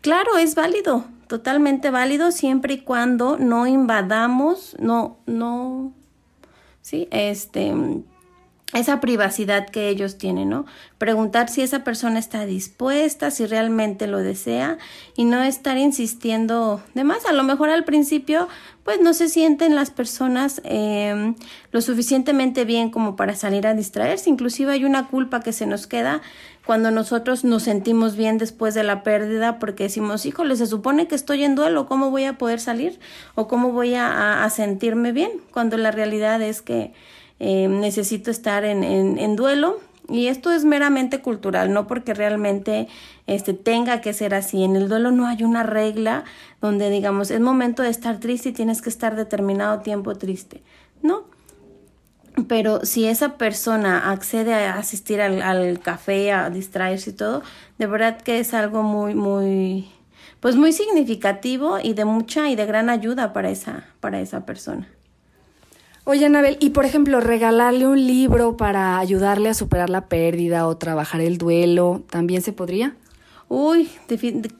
Claro, 0.00 0.38
es 0.38 0.56
válido, 0.56 1.04
totalmente 1.26 1.90
válido 1.90 2.30
siempre 2.30 2.74
y 2.74 2.80
cuando 2.80 3.38
no 3.38 3.66
invadamos, 3.66 4.76
no, 4.78 5.18
no, 5.26 5.92
sí, 6.82 7.08
este, 7.10 7.74
esa 8.72 9.00
privacidad 9.00 9.68
que 9.68 9.88
ellos 9.88 10.18
tienen, 10.18 10.50
¿no? 10.50 10.66
Preguntar 10.98 11.48
si 11.48 11.62
esa 11.62 11.84
persona 11.84 12.18
está 12.18 12.46
dispuesta, 12.46 13.30
si 13.30 13.46
realmente 13.46 14.08
lo 14.08 14.18
desea 14.18 14.76
y 15.14 15.24
no 15.24 15.40
estar 15.42 15.78
insistiendo 15.78 16.82
de 16.94 17.04
más. 17.04 17.26
A 17.26 17.32
lo 17.32 17.44
mejor 17.44 17.70
al 17.70 17.84
principio, 17.84 18.48
pues 18.82 19.00
no 19.00 19.14
se 19.14 19.28
sienten 19.28 19.76
las 19.76 19.90
personas 19.90 20.60
em, 20.64 21.36
lo 21.70 21.80
suficientemente 21.80 22.64
bien 22.64 22.90
como 22.90 23.14
para 23.14 23.36
salir 23.36 23.68
a 23.68 23.74
distraerse. 23.74 24.30
Inclusive 24.30 24.72
hay 24.72 24.84
una 24.84 25.06
culpa 25.06 25.40
que 25.40 25.52
se 25.52 25.66
nos 25.66 25.86
queda 25.86 26.20
cuando 26.66 26.90
nosotros 26.90 27.44
nos 27.44 27.62
sentimos 27.62 28.16
bien 28.16 28.36
después 28.36 28.74
de 28.74 28.82
la 28.82 29.04
pérdida 29.04 29.60
porque 29.60 29.84
decimos, 29.84 30.26
híjole, 30.26 30.56
se 30.56 30.66
supone 30.66 31.06
que 31.06 31.14
estoy 31.14 31.44
en 31.44 31.54
duelo, 31.54 31.86
¿cómo 31.86 32.10
voy 32.10 32.24
a 32.24 32.36
poder 32.36 32.58
salir? 32.58 32.98
¿O 33.36 33.46
cómo 33.46 33.70
voy 33.70 33.94
a, 33.94 34.42
a 34.42 34.50
sentirme 34.50 35.12
bien? 35.12 35.30
Cuando 35.52 35.76
la 35.76 35.92
realidad 35.92 36.42
es 36.42 36.62
que 36.62 36.92
eh, 37.38 37.68
necesito 37.68 38.30
estar 38.30 38.64
en, 38.64 38.82
en, 38.84 39.36
duelo. 39.36 39.80
Y 40.08 40.28
esto 40.28 40.52
es 40.52 40.64
meramente 40.64 41.20
cultural, 41.20 41.72
no 41.72 41.88
porque 41.88 42.14
realmente 42.14 42.86
este, 43.26 43.54
tenga 43.54 44.00
que 44.00 44.12
ser 44.12 44.34
así. 44.34 44.62
En 44.62 44.76
el 44.76 44.88
duelo 44.88 45.10
no 45.10 45.26
hay 45.26 45.42
una 45.42 45.64
regla 45.64 46.24
donde 46.60 46.90
digamos 46.90 47.30
es 47.30 47.40
momento 47.40 47.82
de 47.82 47.90
estar 47.90 48.20
triste 48.20 48.50
y 48.50 48.52
tienes 48.52 48.82
que 48.82 48.88
estar 48.88 49.16
determinado 49.16 49.80
tiempo 49.80 50.14
triste. 50.14 50.62
No. 51.02 51.24
Pero 52.48 52.84
si 52.84 53.06
esa 53.06 53.36
persona 53.36 54.10
accede 54.12 54.54
a 54.54 54.74
asistir 54.74 55.20
al, 55.20 55.42
al 55.42 55.80
café, 55.80 56.32
a 56.32 56.50
distraerse 56.50 57.10
y 57.10 57.14
todo, 57.14 57.42
de 57.78 57.86
verdad 57.86 58.20
que 58.20 58.38
es 58.38 58.54
algo 58.54 58.82
muy, 58.82 59.14
muy, 59.14 59.88
pues 60.40 60.54
muy 60.54 60.72
significativo 60.72 61.78
y 61.82 61.94
de 61.94 62.04
mucha 62.04 62.48
y 62.50 62.54
de 62.54 62.66
gran 62.66 62.90
ayuda 62.90 63.32
para 63.32 63.50
esa, 63.50 63.86
para 64.00 64.20
esa 64.20 64.44
persona. 64.46 64.86
Oye, 66.08 66.24
Anabel, 66.26 66.56
y 66.60 66.70
por 66.70 66.84
ejemplo, 66.84 67.20
regalarle 67.20 67.84
un 67.84 68.06
libro 68.06 68.56
para 68.56 68.98
ayudarle 68.98 69.48
a 69.48 69.54
superar 69.54 69.90
la 69.90 70.06
pérdida 70.06 70.68
o 70.68 70.76
trabajar 70.76 71.20
el 71.20 71.36
duelo, 71.36 72.04
¿también 72.08 72.42
se 72.42 72.52
podría? 72.52 72.94
Uy, 73.48 73.90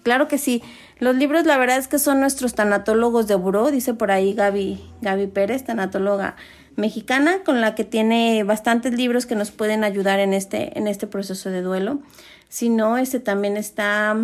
claro 0.03 0.27
que 0.27 0.39
sí. 0.39 0.61
Los 0.99 1.15
libros, 1.15 1.47
la 1.47 1.57
verdad 1.57 1.79
es 1.79 1.87
que 1.87 2.01
son 2.01 2.19
nuestros 2.19 2.55
tanatólogos 2.55 3.29
de 3.29 3.37
buró, 3.37 3.71
dice 3.71 3.95
por 3.95 4.11
ahí 4.11 4.35
Gaby, 4.35 4.81
Gaby 5.03 5.29
Pérez, 5.29 5.65
tanatóloga 5.65 6.35
mexicana, 6.75 7.45
con 7.45 7.61
la 7.61 7.77
que 7.77 7.85
tiene 7.85 8.43
bastantes 8.43 8.95
libros 8.95 9.25
que 9.25 9.37
nos 9.37 9.53
pueden 9.53 9.85
ayudar 9.85 10.19
en 10.19 10.35
este, 10.35 10.77
en 10.77 10.89
este 10.89 11.07
proceso 11.07 11.51
de 11.51 11.63
duelo. 11.63 12.01
Si 12.49 12.71
no, 12.71 12.99
este 12.99 13.21
también 13.21 13.57
está 13.57 14.17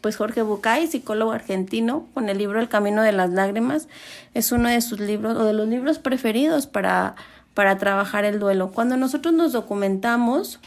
pues 0.00 0.16
Jorge 0.16 0.42
Bucay, 0.42 0.86
psicólogo 0.86 1.32
argentino, 1.32 2.06
con 2.14 2.28
el 2.28 2.38
libro 2.38 2.60
El 2.60 2.68
Camino 2.68 3.02
de 3.02 3.12
las 3.12 3.30
Lágrimas, 3.30 3.88
es 4.34 4.52
uno 4.52 4.68
de 4.68 4.80
sus 4.80 5.00
libros 5.00 5.36
o 5.36 5.44
de 5.44 5.52
los 5.52 5.68
libros 5.68 5.98
preferidos 5.98 6.66
para, 6.66 7.14
para 7.54 7.78
trabajar 7.78 8.24
el 8.24 8.38
duelo. 8.38 8.70
Cuando 8.72 8.96
nosotros 8.96 9.34
nos 9.34 9.52
documentamos 9.52 10.60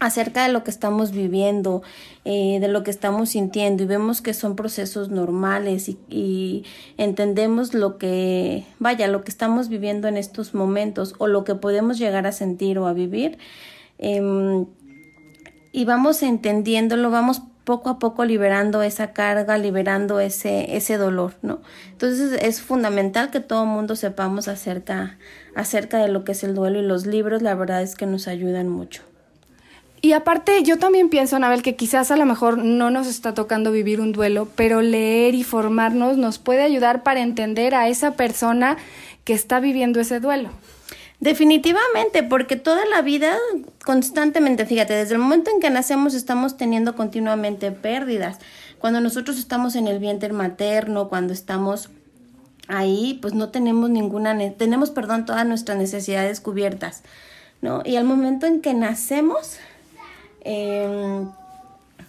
acerca 0.00 0.46
de 0.46 0.52
lo 0.52 0.64
que 0.64 0.70
estamos 0.70 1.12
viviendo, 1.12 1.82
eh, 2.24 2.58
de 2.60 2.68
lo 2.68 2.82
que 2.82 2.90
estamos 2.90 3.30
sintiendo 3.30 3.82
y 3.82 3.86
vemos 3.86 4.22
que 4.22 4.34
son 4.34 4.56
procesos 4.56 5.08
normales 5.08 5.88
y, 5.88 6.64
entendemos 6.98 7.74
lo 7.74 7.96
que, 7.98 8.66
vaya, 8.78 9.06
lo 9.08 9.24
que 9.24 9.30
estamos 9.30 9.68
viviendo 9.68 10.08
en 10.08 10.16
estos 10.16 10.54
momentos 10.54 11.14
o 11.18 11.26
lo 11.26 11.44
que 11.44 11.54
podemos 11.54 11.98
llegar 11.98 12.26
a 12.26 12.32
sentir 12.32 12.78
o 12.78 12.86
a 12.86 12.92
vivir, 12.92 13.38
eh, 13.98 14.64
y 15.72 15.84
vamos 15.84 16.22
entendiéndolo, 16.22 17.10
vamos 17.10 17.42
poco 17.64 17.90
a 17.90 17.98
poco 17.98 18.24
liberando 18.24 18.82
esa 18.82 19.12
carga, 19.12 19.58
liberando 19.58 20.20
ese, 20.20 20.76
ese 20.76 20.96
dolor, 20.96 21.34
¿no? 21.42 21.60
Entonces 21.90 22.38
es 22.42 22.60
fundamental 22.60 23.30
que 23.30 23.40
todo 23.40 23.64
el 23.64 23.70
mundo 23.70 23.96
sepamos 23.96 24.48
acerca, 24.48 25.18
acerca 25.54 25.98
de 25.98 26.08
lo 26.08 26.24
que 26.24 26.32
es 26.32 26.44
el 26.44 26.54
duelo 26.54 26.78
y 26.78 26.82
los 26.82 27.06
libros, 27.06 27.42
la 27.42 27.54
verdad 27.54 27.82
es 27.82 27.96
que 27.96 28.06
nos 28.06 28.28
ayudan 28.28 28.68
mucho. 28.68 29.02
Y 30.04 30.12
aparte, 30.12 30.62
yo 30.62 30.78
también 30.78 31.08
pienso, 31.08 31.36
Anabel, 31.36 31.62
que 31.62 31.76
quizás 31.76 32.10
a 32.10 32.18
lo 32.18 32.26
mejor 32.26 32.58
no 32.58 32.90
nos 32.90 33.06
está 33.06 33.32
tocando 33.32 33.72
vivir 33.72 34.02
un 34.02 34.12
duelo, 34.12 34.46
pero 34.54 34.82
leer 34.82 35.34
y 35.34 35.44
formarnos 35.44 36.18
nos 36.18 36.38
puede 36.38 36.62
ayudar 36.62 37.02
para 37.02 37.22
entender 37.22 37.74
a 37.74 37.88
esa 37.88 38.10
persona 38.10 38.76
que 39.24 39.32
está 39.32 39.60
viviendo 39.60 40.00
ese 40.00 40.20
duelo. 40.20 40.50
Definitivamente, 41.20 42.22
porque 42.22 42.56
toda 42.56 42.84
la 42.86 43.00
vida, 43.00 43.36
constantemente, 43.84 44.66
fíjate, 44.66 44.94
desde 44.94 45.14
el 45.14 45.20
momento 45.20 45.50
en 45.50 45.60
que 45.60 45.70
nacemos 45.70 46.14
estamos 46.14 46.56
teniendo 46.56 46.96
continuamente 46.96 47.70
pérdidas. 47.72 48.38
Cuando 48.78 49.00
nosotros 49.00 49.38
estamos 49.38 49.76
en 49.76 49.88
el 49.88 49.98
vientre 49.98 50.32
materno, 50.32 51.08
cuando 51.08 51.32
estamos 51.32 51.88
ahí, 52.68 53.18
pues 53.22 53.34
no 53.34 53.50
tenemos 53.50 53.90
ninguna, 53.90 54.36
tenemos, 54.52 54.90
perdón, 54.90 55.24
todas 55.24 55.46
nuestras 55.46 55.78
necesidades 55.78 56.40
cubiertas, 56.40 57.02
¿no? 57.62 57.82
Y 57.84 57.96
al 57.96 58.04
momento 58.04 58.46
en 58.46 58.60
que 58.60 58.74
nacemos, 58.74 59.58
em, 60.42 61.30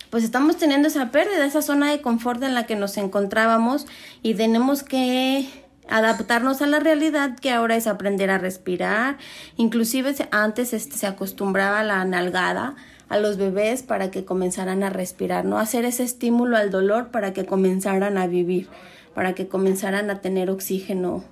pues 0.10 0.24
estamos 0.24 0.58
teniendo 0.58 0.88
esa 0.88 1.12
pérdida, 1.12 1.46
esa 1.46 1.62
zona 1.62 1.92
de 1.92 2.02
confort 2.02 2.42
en 2.44 2.54
la 2.54 2.66
que 2.66 2.76
nos 2.76 2.98
encontrábamos 2.98 3.86
y 4.24 4.34
tenemos 4.34 4.84
que 4.84 5.48
adaptarnos 5.90 6.62
a 6.62 6.68
la 6.68 6.80
realidad 6.80 7.38
que 7.40 7.52
ahora 7.52 7.76
es 7.76 7.88
aprender 7.88 8.30
a 8.30 8.38
respirar. 8.38 9.18
Inclusive 9.58 10.14
antes 10.32 10.74
este, 10.74 10.98
se 10.98 11.08
acostumbraba 11.08 11.80
a 11.80 11.84
la 11.84 12.04
nalgada 12.06 12.76
a 13.10 13.18
los 13.18 13.38
bebés 13.38 13.84
para 13.84 14.10
que 14.12 14.26
comenzaran 14.26 14.84
a 14.84 14.90
respirar, 14.90 15.46
no 15.46 15.60
hacer 15.60 15.86
ese 15.86 16.04
estímulo 16.04 16.58
al 16.58 16.72
dolor 16.72 17.10
para 17.10 17.34
que 17.34 17.46
comenzaran 17.46 18.18
a 18.18 18.28
vivir, 18.28 18.68
para 19.14 19.34
que 19.34 19.48
comenzaran 19.48 20.10
a 20.10 20.22
tener 20.22 20.50
oxígeno 20.50 21.24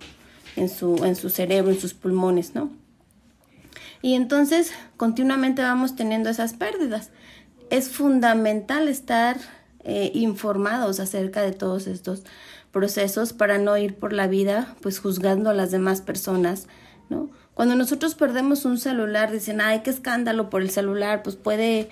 en 0.55 0.69
su, 0.69 1.03
en 1.03 1.15
su 1.15 1.29
cerebro, 1.29 1.71
en 1.71 1.79
sus 1.79 1.93
pulmones, 1.93 2.53
¿no? 2.53 2.69
Y 4.01 4.15
entonces 4.15 4.73
continuamente 4.97 5.61
vamos 5.61 5.95
teniendo 5.95 6.29
esas 6.29 6.53
pérdidas. 6.53 7.09
Es 7.69 7.89
fundamental 7.89 8.87
estar 8.87 9.37
eh, 9.85 10.11
informados 10.13 10.99
acerca 10.99 11.41
de 11.41 11.53
todos 11.53 11.87
estos 11.87 12.23
procesos 12.73 13.31
para 13.31 13.57
no 13.57 13.77
ir 13.77 13.95
por 13.95 14.11
la 14.11 14.27
vida 14.27 14.75
pues 14.81 14.99
juzgando 14.99 15.51
a 15.51 15.53
las 15.53 15.71
demás 15.71 16.01
personas, 16.01 16.67
¿no? 17.09 17.29
Cuando 17.53 17.75
nosotros 17.75 18.15
perdemos 18.15 18.65
un 18.65 18.79
celular, 18.79 19.31
dicen, 19.31 19.61
ay, 19.61 19.81
qué 19.83 19.91
escándalo 19.91 20.49
por 20.49 20.63
el 20.63 20.71
celular, 20.71 21.21
pues 21.21 21.35
puede, 21.35 21.89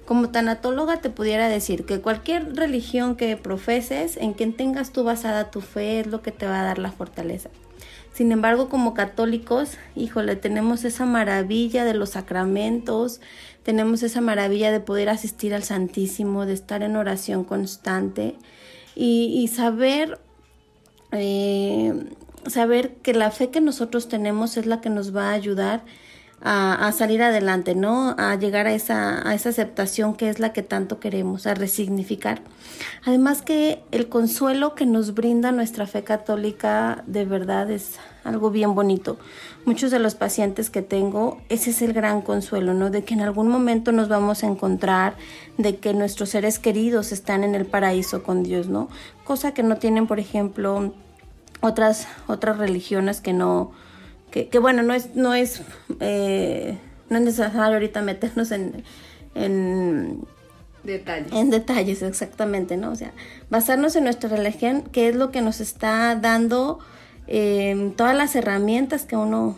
Como 0.06 0.30
tanatóloga 0.30 1.00
te 1.00 1.08
pudiera 1.08 1.48
decir 1.48 1.86
que 1.86 2.00
cualquier 2.00 2.56
religión 2.56 3.14
que 3.14 3.36
profeses, 3.36 4.16
en 4.16 4.32
quien 4.32 4.56
tengas 4.56 4.90
tú 4.90 5.04
basada 5.04 5.52
tu 5.52 5.60
fe, 5.60 6.00
es 6.00 6.08
lo 6.08 6.20
que 6.20 6.32
te 6.32 6.46
va 6.46 6.60
a 6.60 6.64
dar 6.64 6.78
la 6.78 6.90
fortaleza. 6.90 7.48
Sin 8.12 8.32
embargo, 8.32 8.68
como 8.68 8.92
católicos, 8.92 9.74
híjole, 9.94 10.34
tenemos 10.34 10.82
esa 10.82 11.06
maravilla 11.06 11.84
de 11.84 11.94
los 11.94 12.10
sacramentos, 12.10 13.20
tenemos 13.62 14.02
esa 14.02 14.20
maravilla 14.20 14.72
de 14.72 14.80
poder 14.80 15.10
asistir 15.10 15.54
al 15.54 15.62
Santísimo, 15.62 16.44
de 16.44 16.54
estar 16.54 16.82
en 16.82 16.96
oración 16.96 17.44
constante 17.44 18.34
y, 18.94 19.48
saber 19.48 20.18
eh, 21.12 21.94
saber 22.46 22.94
que 22.96 23.12
la 23.14 23.30
fe 23.30 23.50
que 23.50 23.60
nosotros 23.60 24.08
tenemos 24.08 24.56
es 24.56 24.66
la 24.66 24.80
que 24.80 24.90
nos 24.90 25.14
va 25.14 25.30
a 25.30 25.32
ayudar 25.32 25.84
a, 26.42 26.90
salir 26.92 27.22
adelante, 27.22 27.74
¿no? 27.74 28.14
A 28.18 28.34
llegar 28.36 28.66
a 28.66 28.72
esa, 28.72 29.28
a 29.28 29.34
esa 29.34 29.50
aceptación 29.50 30.14
que 30.14 30.30
es 30.30 30.38
la 30.38 30.52
que 30.52 30.62
tanto 30.62 30.98
queremos, 30.98 31.46
a 31.46 31.54
resignificar. 31.54 32.40
Además 33.04 33.42
que 33.42 33.82
el 33.90 34.08
consuelo 34.08 34.74
que 34.74 34.86
nos 34.86 35.14
brinda 35.14 35.52
nuestra 35.52 35.86
fe 35.86 36.02
católica 36.02 37.04
de 37.06 37.26
verdad 37.26 37.70
es 37.70 37.98
algo 38.24 38.50
bien 38.50 38.74
bonito. 38.74 39.18
Muchos 39.66 39.90
de 39.90 39.98
los 39.98 40.14
pacientes 40.14 40.70
que 40.70 40.80
tengo, 40.80 41.42
ese 41.50 41.70
es 41.70 41.82
el 41.82 41.92
gran 41.92 42.22
consuelo, 42.22 42.72
¿no? 42.72 42.90
De 42.90 43.04
que 43.04 43.12
en 43.12 43.20
algún 43.20 43.48
momento 43.48 43.92
nos 43.92 44.08
vamos 44.08 44.42
a 44.42 44.46
encontrar, 44.46 45.16
de 45.58 45.76
que 45.76 45.92
nuestros 45.92 46.30
seres 46.30 46.58
queridos 46.58 47.12
están 47.12 47.44
en 47.44 47.54
el 47.54 47.66
paraíso 47.66 48.22
con 48.22 48.42
Dios, 48.42 48.68
¿no? 48.68 48.88
Cosa 49.24 49.52
que 49.52 49.62
no 49.62 49.76
tienen, 49.76 50.06
por 50.06 50.18
ejemplo, 50.18 50.94
otras, 51.60 52.08
otras 52.26 52.56
religiones 52.56 53.20
que 53.20 53.34
no, 53.34 53.72
que, 54.30 54.58
bueno, 54.58 54.82
no 54.82 54.94
es, 54.94 55.14
no 55.14 55.34
es, 55.34 55.62
eh, 56.00 56.78
no 57.08 57.18
es 57.18 57.24
necesario 57.24 57.74
ahorita 57.74 58.02
meternos 58.02 58.50
en, 58.52 58.84
en 59.34 60.24
detalles. 60.82 61.32
En 61.32 61.50
detalles, 61.50 62.02
exactamente, 62.02 62.76
¿no? 62.76 62.90
O 62.90 62.96
sea, 62.96 63.12
basarnos 63.50 63.96
en 63.96 64.04
nuestra 64.04 64.30
religión, 64.30 64.82
que 64.92 65.08
es 65.08 65.16
lo 65.16 65.30
que 65.30 65.42
nos 65.42 65.60
está 65.60 66.16
dando 66.16 66.78
eh, 67.26 67.92
todas 67.96 68.16
las 68.16 68.34
herramientas 68.34 69.04
que 69.04 69.16
uno 69.16 69.56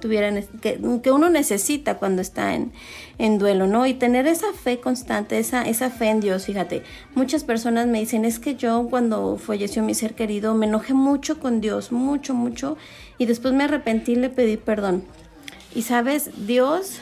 tuviera, 0.00 0.32
que, 0.60 0.80
que 1.02 1.10
uno 1.10 1.28
necesita 1.30 1.96
cuando 1.98 2.22
está 2.22 2.54
en, 2.54 2.72
en 3.18 3.38
duelo, 3.38 3.66
¿no? 3.66 3.86
Y 3.86 3.94
tener 3.94 4.26
esa 4.26 4.52
fe 4.52 4.78
constante, 4.80 5.38
esa, 5.38 5.62
esa 5.62 5.90
fe 5.90 6.08
en 6.08 6.20
Dios, 6.20 6.46
fíjate. 6.46 6.82
Muchas 7.14 7.44
personas 7.44 7.86
me 7.86 7.98
dicen, 7.98 8.24
es 8.24 8.38
que 8.38 8.54
yo 8.54 8.86
cuando 8.90 9.36
falleció 9.38 9.82
mi 9.82 9.94
ser 9.94 10.14
querido 10.14 10.54
me 10.54 10.66
enojé 10.66 10.94
mucho 10.94 11.40
con 11.40 11.60
Dios, 11.60 11.92
mucho, 11.92 12.34
mucho, 12.34 12.76
y 13.18 13.26
después 13.26 13.52
me 13.54 13.64
arrepentí 13.64 14.12
y 14.12 14.16
le 14.16 14.30
pedí 14.30 14.56
perdón. 14.56 15.04
Y 15.74 15.82
sabes, 15.82 16.30
Dios 16.46 16.98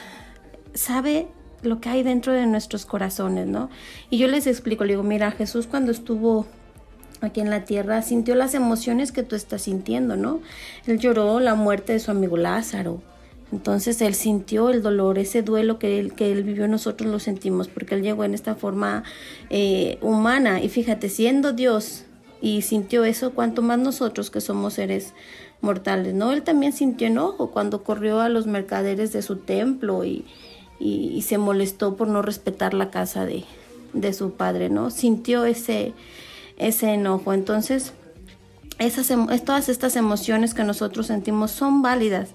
sabe 0.73 1.27
lo 1.61 1.79
que 1.79 1.89
hay 1.89 2.03
dentro 2.03 2.33
de 2.33 2.45
nuestros 2.45 2.85
corazones, 2.85 3.47
¿no? 3.47 3.69
Y 4.09 4.17
yo 4.17 4.27
les 4.27 4.47
explico, 4.47 4.83
le 4.83 4.93
digo, 4.93 5.03
mira, 5.03 5.31
Jesús 5.31 5.67
cuando 5.67 5.91
estuvo 5.91 6.45
aquí 7.21 7.39
en 7.39 7.49
la 7.49 7.65
tierra 7.65 8.01
sintió 8.01 8.35
las 8.35 8.53
emociones 8.53 9.11
que 9.11 9.23
tú 9.23 9.35
estás 9.35 9.63
sintiendo, 9.63 10.15
¿no? 10.15 10.41
Él 10.85 10.99
lloró 10.99 11.39
la 11.39 11.55
muerte 11.55 11.93
de 11.93 11.99
su 11.99 12.11
amigo 12.11 12.37
Lázaro, 12.37 13.01
entonces 13.51 14.01
él 14.01 14.13
sintió 14.13 14.69
el 14.69 14.81
dolor, 14.81 15.17
ese 15.17 15.41
duelo 15.41 15.79
que 15.79 15.99
él, 15.99 16.13
que 16.13 16.31
él 16.31 16.43
vivió, 16.43 16.67
nosotros 16.67 17.09
lo 17.09 17.19
sentimos, 17.19 17.69
porque 17.69 17.95
él 17.95 18.01
llegó 18.01 18.23
en 18.23 18.33
esta 18.33 18.55
forma 18.55 19.03
eh, 19.49 19.97
humana. 20.01 20.61
Y 20.61 20.69
fíjate, 20.69 21.07
siendo 21.07 21.53
Dios 21.53 22.03
y 22.41 22.61
sintió 22.61 23.05
eso, 23.05 23.31
cuanto 23.31 23.61
más 23.61 23.79
nosotros 23.79 24.29
que 24.29 24.41
somos 24.41 24.73
seres 24.73 25.13
mortales, 25.61 26.13
¿no? 26.13 26.31
Él 26.31 26.43
también 26.43 26.73
sintió 26.73 27.07
enojo 27.07 27.51
cuando 27.51 27.83
corrió 27.83 28.19
a 28.19 28.29
los 28.29 28.47
mercaderes 28.47 29.13
de 29.13 29.21
su 29.21 29.37
templo 29.37 30.05
y, 30.05 30.25
y, 30.79 31.21
se 31.23 31.37
molestó 31.37 31.95
por 31.95 32.07
no 32.07 32.21
respetar 32.21 32.73
la 32.73 32.91
casa 32.91 33.25
de, 33.25 33.43
de 33.93 34.13
su 34.13 34.31
padre, 34.31 34.69
¿no? 34.69 34.89
Sintió 34.91 35.45
ese, 35.45 35.93
ese 36.57 36.93
enojo. 36.93 37.33
Entonces, 37.33 37.93
esas, 38.79 39.11
todas 39.43 39.69
estas 39.69 39.95
emociones 39.95 40.53
que 40.53 40.63
nosotros 40.63 41.07
sentimos 41.07 41.51
son 41.51 41.81
válidas 41.81 42.29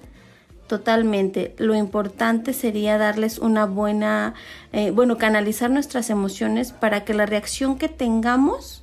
Totalmente. 0.72 1.54
Lo 1.58 1.74
importante 1.74 2.54
sería 2.54 2.96
darles 2.96 3.38
una 3.38 3.66
buena, 3.66 4.32
eh, 4.72 4.90
bueno, 4.90 5.18
canalizar 5.18 5.70
nuestras 5.70 6.08
emociones 6.08 6.72
para 6.72 7.04
que 7.04 7.12
la 7.12 7.26
reacción 7.26 7.76
que 7.76 7.88
tengamos 7.88 8.82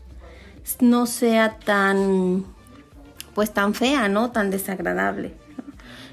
no 0.82 1.08
sea 1.08 1.58
tan, 1.58 2.46
pues 3.40 3.54
tan 3.54 3.74
fea, 3.74 4.10
¿no? 4.10 4.32
Tan 4.32 4.52
desagradable. 4.52 5.32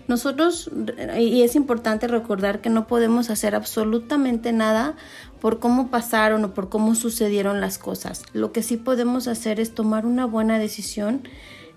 Nosotros, 0.06 0.70
y 1.18 1.42
es 1.42 1.56
importante 1.56 2.06
recordar 2.06 2.60
que 2.60 2.70
no 2.70 2.86
podemos 2.86 3.30
hacer 3.30 3.56
absolutamente 3.56 4.52
nada 4.52 4.94
por 5.40 5.58
cómo 5.58 5.88
pasaron 5.88 6.44
o 6.44 6.54
por 6.54 6.68
cómo 6.68 6.94
sucedieron 6.94 7.60
las 7.60 7.78
cosas. 7.78 8.22
Lo 8.32 8.52
que 8.52 8.62
sí 8.62 8.76
podemos 8.76 9.26
hacer 9.26 9.58
es 9.58 9.74
tomar 9.74 10.06
una 10.06 10.24
buena 10.24 10.60
decisión 10.60 11.26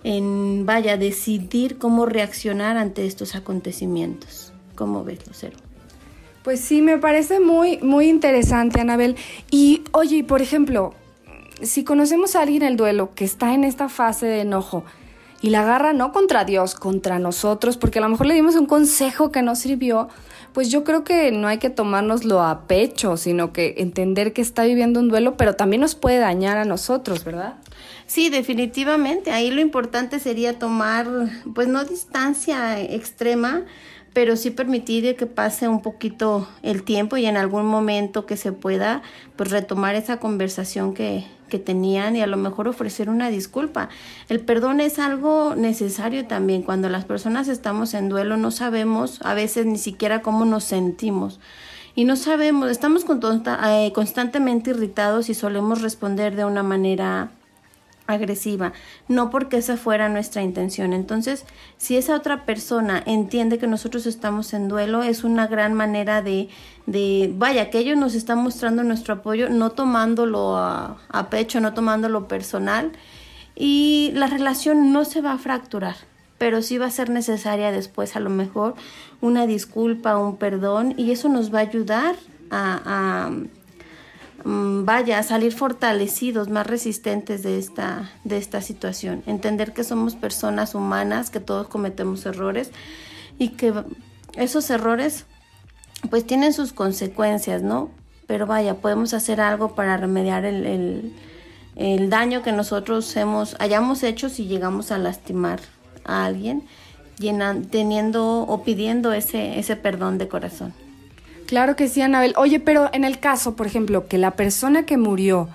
en, 0.04 0.68
vaya, 0.68 0.98
decidir 0.98 1.80
cómo 1.80 2.06
reaccionar 2.06 2.78
ante 2.78 3.08
estos 3.08 3.34
acontecimientos. 3.34 4.54
¿Cómo 4.76 5.04
ves, 5.04 5.28
Lucero? 5.28 5.58
Pues 6.44 6.60
sí, 6.60 6.84
me 6.84 7.00
parece 7.00 7.40
muy, 7.40 7.80
muy 7.80 8.08
interesante, 8.08 8.82
Anabel. 8.82 9.16
Y 9.50 9.82
oye, 9.94 10.24
por 10.24 10.44
ejemplo, 10.44 10.94
si 11.64 11.84
conocemos 11.84 12.36
a 12.36 12.44
alguien 12.44 12.62
en 12.62 12.68
el 12.68 12.78
duelo 12.78 13.16
que 13.16 13.26
está 13.26 13.56
en 13.56 13.64
esta 13.64 13.90
fase 13.90 14.28
de 14.28 14.42
enojo 14.42 14.84
y 15.42 15.50
la 15.50 15.62
agarra 15.62 15.94
no 15.94 16.12
contra 16.12 16.44
Dios, 16.44 16.76
contra 16.76 17.20
nosotros, 17.20 17.78
porque 17.78 18.00
a 18.00 18.02
lo 18.02 18.10
mejor 18.10 18.28
le 18.28 18.34
dimos 18.34 18.56
un 18.56 18.66
consejo 18.66 19.32
que 19.32 19.42
no 19.42 19.56
sirvió, 19.56 20.10
pues 20.54 20.70
yo 20.70 20.84
creo 20.84 21.04
que 21.04 21.32
no 21.32 21.48
hay 21.48 21.60
que 21.60 21.70
tomárnoslo 21.70 22.42
a 22.42 22.68
pecho, 22.68 23.18
sino 23.18 23.54
que 23.54 23.76
entender 23.78 24.34
que 24.34 24.42
está 24.42 24.64
viviendo 24.64 25.00
un 25.00 25.08
duelo, 25.08 25.38
pero 25.38 25.56
también 25.56 25.82
nos 25.82 25.96
puede 25.96 26.18
dañar 26.18 26.58
a 26.58 26.66
nosotros, 26.66 27.24
¿verdad? 27.24 27.56
Sí, 28.08 28.30
definitivamente. 28.30 29.32
Ahí 29.32 29.52
lo 29.52 29.62
importante 29.62 30.20
sería 30.20 30.58
tomar, 30.58 31.08
pues 31.54 31.68
no 31.68 31.86
distancia 31.86 32.82
extrema, 32.82 33.64
pero 34.14 34.36
sí 34.36 34.50
permitir 34.50 35.16
que 35.16 35.28
pase 35.28 35.68
un 35.68 35.82
poquito 35.82 36.48
el 36.64 36.84
tiempo 36.84 37.18
y 37.18 37.28
en 37.28 37.38
algún 37.38 37.66
momento 37.66 38.26
que 38.26 38.36
se 38.36 38.52
pueda, 38.52 39.04
pues 39.36 39.52
retomar 39.52 39.96
esa 39.96 40.18
conversación 40.18 40.96
que, 40.96 41.26
que 41.50 41.60
tenían 41.60 42.16
y 42.16 42.22
a 42.22 42.28
lo 42.28 42.38
mejor 42.38 42.68
ofrecer 42.68 43.10
una 43.10 43.30
disculpa. 43.30 43.90
El 44.30 44.40
perdón 44.40 44.80
es 44.80 45.00
algo 45.00 45.56
necesario 45.56 46.26
también. 46.28 46.62
Cuando 46.62 46.88
las 46.90 47.06
personas 47.06 47.48
estamos 47.48 47.94
en 47.94 48.08
duelo 48.08 48.38
no 48.38 48.52
sabemos 48.52 49.20
a 49.24 49.34
veces 49.34 49.66
ni 49.66 49.78
siquiera 49.78 50.22
cómo 50.22 50.46
nos 50.46 50.64
sentimos. 50.64 51.40
Y 51.96 52.06
no 52.06 52.16
sabemos, 52.16 52.70
estamos 52.70 53.06
eh, 53.66 53.92
constantemente 53.94 54.70
irritados 54.70 55.30
y 55.30 55.34
solemos 55.34 55.82
responder 55.82 56.36
de 56.36 56.46
una 56.46 56.64
manera 56.64 57.32
agresiva, 58.10 58.74
no 59.08 59.30
porque 59.30 59.58
esa 59.58 59.78
fuera 59.78 60.10
nuestra 60.10 60.42
intención. 60.42 60.94
Entonces, 60.94 61.46
si 61.78 61.96
esa 61.96 62.16
otra 62.16 62.46
persona 62.46 63.02
entiende 63.06 63.60
que 63.60 63.68
nosotros 63.68 64.06
estamos 64.06 64.54
en 64.54 64.68
duelo, 64.68 65.04
es 65.04 65.24
una 65.24 65.48
gran 65.48 65.74
manera 65.74 66.22
de, 66.22 66.50
de 66.88 67.32
vaya, 67.36 67.70
que 67.70 67.80
ellos 67.80 67.98
nos 67.98 68.16
están 68.16 68.40
mostrando 68.40 68.84
nuestro 68.84 69.14
apoyo, 69.16 69.50
no 69.50 69.72
tomándolo 69.72 70.58
a, 70.58 70.98
a 71.10 71.30
pecho, 71.30 71.62
no 71.62 71.74
tomándolo 71.74 72.28
personal, 72.28 72.92
y 73.56 74.12
la 74.16 74.28
relación 74.28 74.92
no 74.92 75.06
se 75.06 75.22
va 75.22 75.34
a 75.34 75.38
fracturar, 75.38 75.96
pero 76.38 76.62
sí 76.62 76.78
va 76.78 76.88
a 76.88 76.92
ser 76.92 77.10
necesaria 77.10 77.72
después 77.72 78.16
a 78.16 78.20
lo 78.20 78.30
mejor 78.30 78.76
una 79.22 79.46
disculpa, 79.46 80.18
un 80.18 80.38
perdón, 80.38 80.96
y 80.98 81.12
eso 81.12 81.30
nos 81.30 81.54
va 81.54 81.60
a 81.60 81.64
ayudar 81.64 82.16
a 82.52 83.30
vaya, 84.44 85.20
a 85.20 85.24
salir 85.24 85.54
fortalecidos, 85.54 86.50
más 86.50 86.68
resistentes 86.68 87.44
de 87.44 87.58
esta, 87.58 88.12
de 88.24 88.38
esta 88.38 88.62
situación. 88.62 89.24
Entender 89.26 89.74
que 89.74 89.84
somos 89.84 90.16
personas 90.16 90.76
humanas, 90.76 91.30
que 91.30 91.40
todos 91.40 91.68
cometemos 91.68 92.26
errores 92.26 92.72
y 93.38 93.50
que 93.50 93.74
esos 94.36 94.70
errores 94.70 95.26
pues 96.10 96.26
tienen 96.26 96.54
sus 96.54 96.74
consecuencias, 96.74 97.62
¿no? 97.62 97.90
Pero 98.28 98.46
vaya, 98.46 98.76
podemos 98.76 99.14
hacer 99.14 99.42
algo 99.42 99.76
para 99.76 99.98
remediar 99.98 100.46
el, 100.46 101.14
el, 101.76 102.10
daño 102.10 102.42
que 102.44 102.52
nosotros 102.52 103.16
hemos, 103.16 103.56
hayamos 103.60 104.04
hecho 104.04 104.30
si 104.30 104.46
llegamos 104.46 104.92
a 104.92 104.98
lastimar 104.98 105.60
a 106.06 106.26
alguien, 106.26 106.64
teniendo 107.72 108.42
o 108.42 108.64
pidiendo 108.64 109.14
ese, 109.14 109.60
ese 109.60 109.76
perdón 109.76 110.18
de 110.18 110.28
corazón. 110.28 110.74
Claro 111.50 111.76
que 111.76 111.88
sí, 111.88 112.00
Anabel. 112.00 112.36
Oye, 112.38 112.60
pero 112.60 112.92
en 112.94 113.04
el 113.04 113.20
caso, 113.20 113.56
por 113.56 113.66
ejemplo, 113.66 114.08
que 114.08 114.20
la 114.20 114.36
persona 114.36 114.86
que 114.86 114.98
murió, 114.98 115.50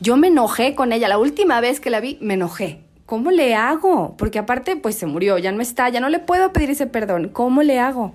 yo 0.00 0.16
me 0.16 0.26
enojé 0.26 0.74
con 0.74 0.92
ella, 0.92 1.06
la 1.06 1.18
última 1.18 1.60
vez 1.60 1.78
que 1.78 1.88
la 1.88 2.00
vi, 2.00 2.18
me 2.20 2.34
enojé. 2.34 2.80
¿Cómo 3.06 3.30
le 3.30 3.54
hago? 3.54 4.16
Porque 4.18 4.40
aparte, 4.40 4.74
pues 4.74 4.96
se 4.96 5.06
murió, 5.06 5.38
ya 5.38 5.52
no 5.52 5.62
está, 5.62 5.88
ya 5.88 6.00
no 6.00 6.08
le 6.08 6.18
puedo 6.18 6.52
pedir 6.52 6.70
ese 6.70 6.88
perdón. 6.88 7.28
¿Cómo 7.28 7.62
le 7.62 7.78
hago? 7.78 8.12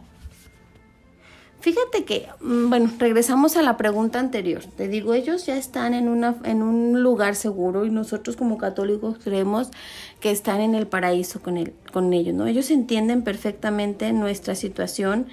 Fíjate 1.61 2.03
que, 2.03 2.27
mm, 2.41 2.67
bueno, 2.67 2.91
regresamos 2.99 3.55
a 3.55 3.61
la 3.61 3.77
pregunta 3.77 4.19
anterior. 4.19 4.65
Te 4.65 4.89
digo, 4.89 5.13
ellos 5.13 5.45
ya 5.45 5.55
están 5.55 5.93
en, 5.93 6.09
una, 6.09 6.35
en 6.43 6.61
un 6.61 7.01
lugar 7.01 7.35
seguro 7.35 7.85
y 7.85 7.91
nosotros 7.91 8.35
como 8.35 8.57
católicos 8.57 9.19
creemos 9.23 9.71
que 10.19 10.31
están 10.31 10.59
en 10.59 10.75
el 10.75 10.85
paraíso 10.85 11.41
con, 11.41 11.55
el, 11.55 11.71
con 11.93 12.11
ellos, 12.11 12.35
¿no? 12.35 12.45
Ellos 12.45 12.69
entienden 12.71 13.21
perfectamente 13.21 14.11
nuestra 14.11 14.53
situación 14.53 15.27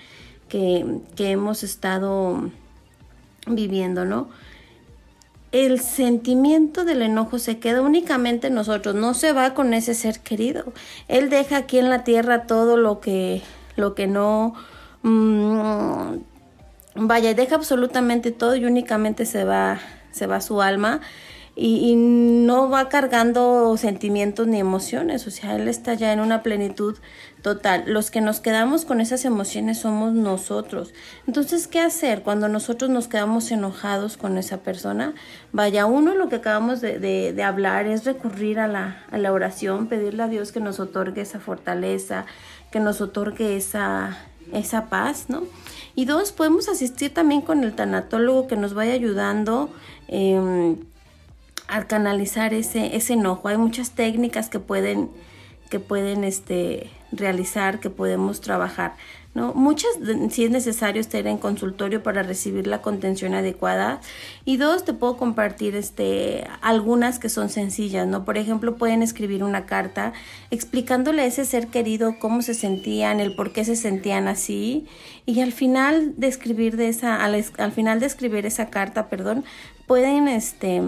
que, 0.48 1.00
hemos 1.18 1.62
estado 1.62 2.50
viviendo, 3.46 4.04
¿no? 4.04 4.28
El 5.52 5.80
sentimiento 5.80 6.84
del 6.84 7.02
enojo 7.02 7.38
se 7.38 7.58
queda 7.58 7.80
únicamente 7.80 8.48
en 8.48 8.54
nosotros, 8.54 8.94
no 8.94 9.14
se 9.14 9.32
va 9.32 9.54
con 9.54 9.72
ese 9.72 9.94
ser 9.94 10.20
querido. 10.20 10.72
Él 11.08 11.30
deja 11.30 11.58
aquí 11.58 11.78
en 11.78 11.88
la 11.88 12.04
tierra 12.04 12.46
todo 12.46 12.76
lo 12.76 13.00
que, 13.00 13.42
lo 13.76 13.94
que 13.94 14.06
no 14.06 14.54
Mm, 15.02 16.18
vaya, 16.96 17.34
deja 17.34 17.54
absolutamente 17.54 18.32
todo 18.32 18.56
y 18.56 18.64
únicamente 18.64 19.26
se 19.26 19.44
va, 19.44 19.78
se 20.10 20.26
va 20.26 20.40
su 20.40 20.60
alma 20.60 21.00
y, 21.60 21.96
no 21.96 22.70
va 22.70 22.88
cargando 22.88 23.76
sentimientos 23.76 24.46
ni 24.46 24.60
emociones, 24.60 25.26
o 25.26 25.30
sea, 25.30 25.56
él 25.56 25.66
está 25.66 25.94
ya 25.94 26.12
en 26.12 26.20
una 26.20 26.42
plenitud 26.42 26.96
total. 27.42 27.84
Los 27.86 28.10
que 28.10 28.20
nos 28.20 28.38
quedamos 28.38 28.84
con 28.84 29.00
esas 29.00 29.24
emociones 29.24 29.78
somos 29.78 30.14
nosotros. 30.14 30.94
Entonces, 31.26 31.66
¿qué 31.66 31.80
hacer 31.80 32.22
cuando 32.22 32.48
nosotros 32.48 32.90
nos 32.90 33.08
quedamos 33.08 33.50
enojados 33.50 34.16
con 34.16 34.38
esa 34.38 34.58
persona? 34.58 35.14
Vaya, 35.52 35.86
uno 35.86 36.14
lo 36.14 36.28
que 36.28 36.36
acabamos 36.36 36.80
de, 36.80 36.98
de, 36.98 37.42
hablar 37.42 37.86
es 37.86 38.04
recurrir 38.04 38.60
a 38.60 38.68
la, 38.68 39.04
a 39.10 39.18
la 39.18 39.32
oración, 39.32 39.88
pedirle 39.88 40.22
a 40.22 40.28
Dios 40.28 40.52
que 40.52 40.60
nos 40.60 40.78
otorgue 40.78 41.22
esa 41.22 41.40
fortaleza, 41.40 42.24
que 42.70 42.78
nos 42.78 43.00
otorgue 43.00 43.56
esa, 43.56 44.16
esa 44.52 44.86
paz, 44.86 45.26
¿no? 45.28 45.42
Y 45.96 46.04
dos, 46.04 46.30
podemos 46.30 46.68
asistir 46.68 47.12
también 47.12 47.40
con 47.40 47.64
el 47.64 47.74
tanatólogo 47.74 48.46
que 48.46 48.56
nos 48.56 48.74
vaya 48.74 48.92
ayudando 48.92 49.70
em, 50.06 50.76
a 51.68 51.84
canalizar 51.84 52.54
ese, 52.54 52.96
ese 52.96 53.12
enojo. 53.12 53.48
Hay 53.48 53.58
muchas 53.58 53.92
técnicas 53.92 54.48
que 54.48 54.58
pueden, 54.58 55.10
que 55.70 55.78
pueden 55.78 56.24
este, 56.24 56.90
realizar, 57.12 57.78
que 57.78 57.90
podemos 57.90 58.40
trabajar. 58.40 58.94
¿no? 59.34 59.54
Muchas, 59.54 59.90
si 60.30 60.44
es 60.44 60.50
necesario 60.50 61.00
estar 61.00 61.26
en 61.26 61.38
consultorio 61.38 62.02
para 62.02 62.22
recibir 62.22 62.66
la 62.66 62.80
contención 62.82 63.34
adecuada. 63.34 64.00
Y 64.44 64.56
dos, 64.56 64.84
te 64.84 64.94
puedo 64.94 65.16
compartir 65.16 65.76
este, 65.76 66.46
algunas 66.60 67.18
que 67.18 67.28
son 67.28 67.48
sencillas, 67.48 68.06
¿no? 68.06 68.24
Por 68.24 68.38
ejemplo, 68.38 68.76
pueden 68.76 69.02
escribir 69.02 69.44
una 69.44 69.66
carta 69.66 70.12
explicándole 70.50 71.22
a 71.22 71.26
ese 71.26 71.44
ser 71.44 71.68
querido 71.68 72.18
cómo 72.18 72.42
se 72.42 72.54
sentían, 72.54 73.20
el 73.20 73.36
por 73.36 73.52
qué 73.52 73.64
se 73.64 73.76
sentían 73.76 74.26
así. 74.26 74.86
Y 75.26 75.40
al 75.40 75.52
final 75.52 76.14
de 76.16 76.26
escribir 76.26 76.76
de 76.76 76.88
esa, 76.88 77.22
al, 77.22 77.44
al 77.58 77.72
final 77.72 78.00
de 78.00 78.06
escribir 78.06 78.46
esa 78.46 78.70
carta, 78.70 79.08
perdón, 79.08 79.44
pueden 79.86 80.26
este, 80.26 80.82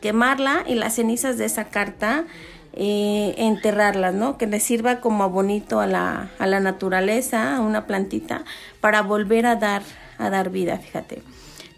quemarla 0.00 0.64
y 0.66 0.74
las 0.74 0.94
cenizas 0.94 1.38
de 1.38 1.44
esa 1.44 1.66
carta 1.66 2.24
eh, 2.72 3.34
enterrarlas, 3.38 4.14
¿no? 4.14 4.38
Que 4.38 4.46
le 4.46 4.60
sirva 4.60 5.00
como 5.00 5.28
bonito 5.30 5.80
a 5.80 5.86
la, 5.86 6.30
a 6.38 6.46
la 6.46 6.60
naturaleza, 6.60 7.56
a 7.56 7.60
una 7.60 7.86
plantita, 7.86 8.44
para 8.80 9.02
volver 9.02 9.46
a 9.46 9.56
dar, 9.56 9.82
a 10.18 10.30
dar 10.30 10.50
vida, 10.50 10.78
fíjate. 10.78 11.22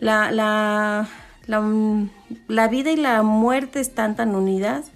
La, 0.01 0.31
la, 0.31 1.09
la, 1.47 1.63
la 2.49 2.69
vida 2.69 2.91
y 2.91 2.97
la 2.97 3.23
muerte 3.23 3.81
están 3.81 4.17
tan 4.17 4.35
unidas 4.35 4.91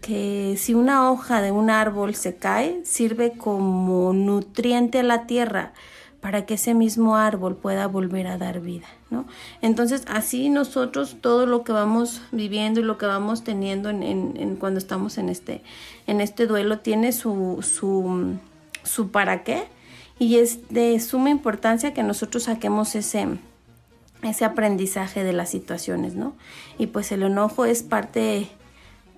que 0.00 0.54
si 0.56 0.72
una 0.72 1.10
hoja 1.10 1.42
de 1.42 1.52
un 1.52 1.68
árbol 1.68 2.14
se 2.14 2.36
cae, 2.36 2.80
sirve 2.84 3.32
como 3.32 4.12
nutriente 4.14 5.00
a 5.00 5.02
la 5.02 5.26
tierra 5.26 5.72
para 6.20 6.44
que 6.44 6.54
ese 6.54 6.74
mismo 6.74 7.16
árbol 7.16 7.56
pueda 7.56 7.86
volver 7.86 8.26
a 8.26 8.36
dar 8.36 8.60
vida, 8.60 8.86
¿no? 9.08 9.24
Entonces, 9.62 10.04
así 10.06 10.50
nosotros 10.50 11.16
todo 11.20 11.46
lo 11.46 11.64
que 11.64 11.72
vamos 11.72 12.20
viviendo 12.30 12.80
y 12.80 12.82
lo 12.82 12.98
que 12.98 13.06
vamos 13.06 13.42
teniendo 13.42 13.88
en, 13.88 14.56
cuando 14.56 14.78
estamos 14.78 15.16
en 15.16 15.30
este, 15.30 15.62
en 16.06 16.20
este 16.20 16.46
duelo 16.46 16.80
tiene 16.80 17.12
su, 17.12 17.62
su, 17.62 18.36
su 18.84 19.10
para 19.10 19.42
qué 19.44 19.64
y 20.18 20.36
es 20.36 20.68
de 20.68 21.00
suma 21.00 21.30
importancia 21.30 21.94
que 21.94 22.02
nosotros 22.02 22.42
saquemos 22.42 22.94
ese, 22.94 23.26
ese 24.22 24.44
aprendizaje 24.44 25.24
de 25.24 25.32
las 25.32 25.48
situaciones, 25.48 26.14
¿no? 26.14 26.34
Y 26.76 26.88
pues 26.88 27.10
el 27.12 27.22
enojo 27.22 27.64
es 27.64 27.82
parte, 27.82 28.48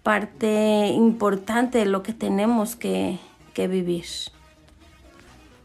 parte 0.04 0.90
importante 0.94 1.78
de 1.78 1.86
lo 1.86 2.04
que 2.04 2.12
tenemos 2.12 2.76
que, 2.76 3.18
que 3.54 3.66
vivir. 3.66 4.04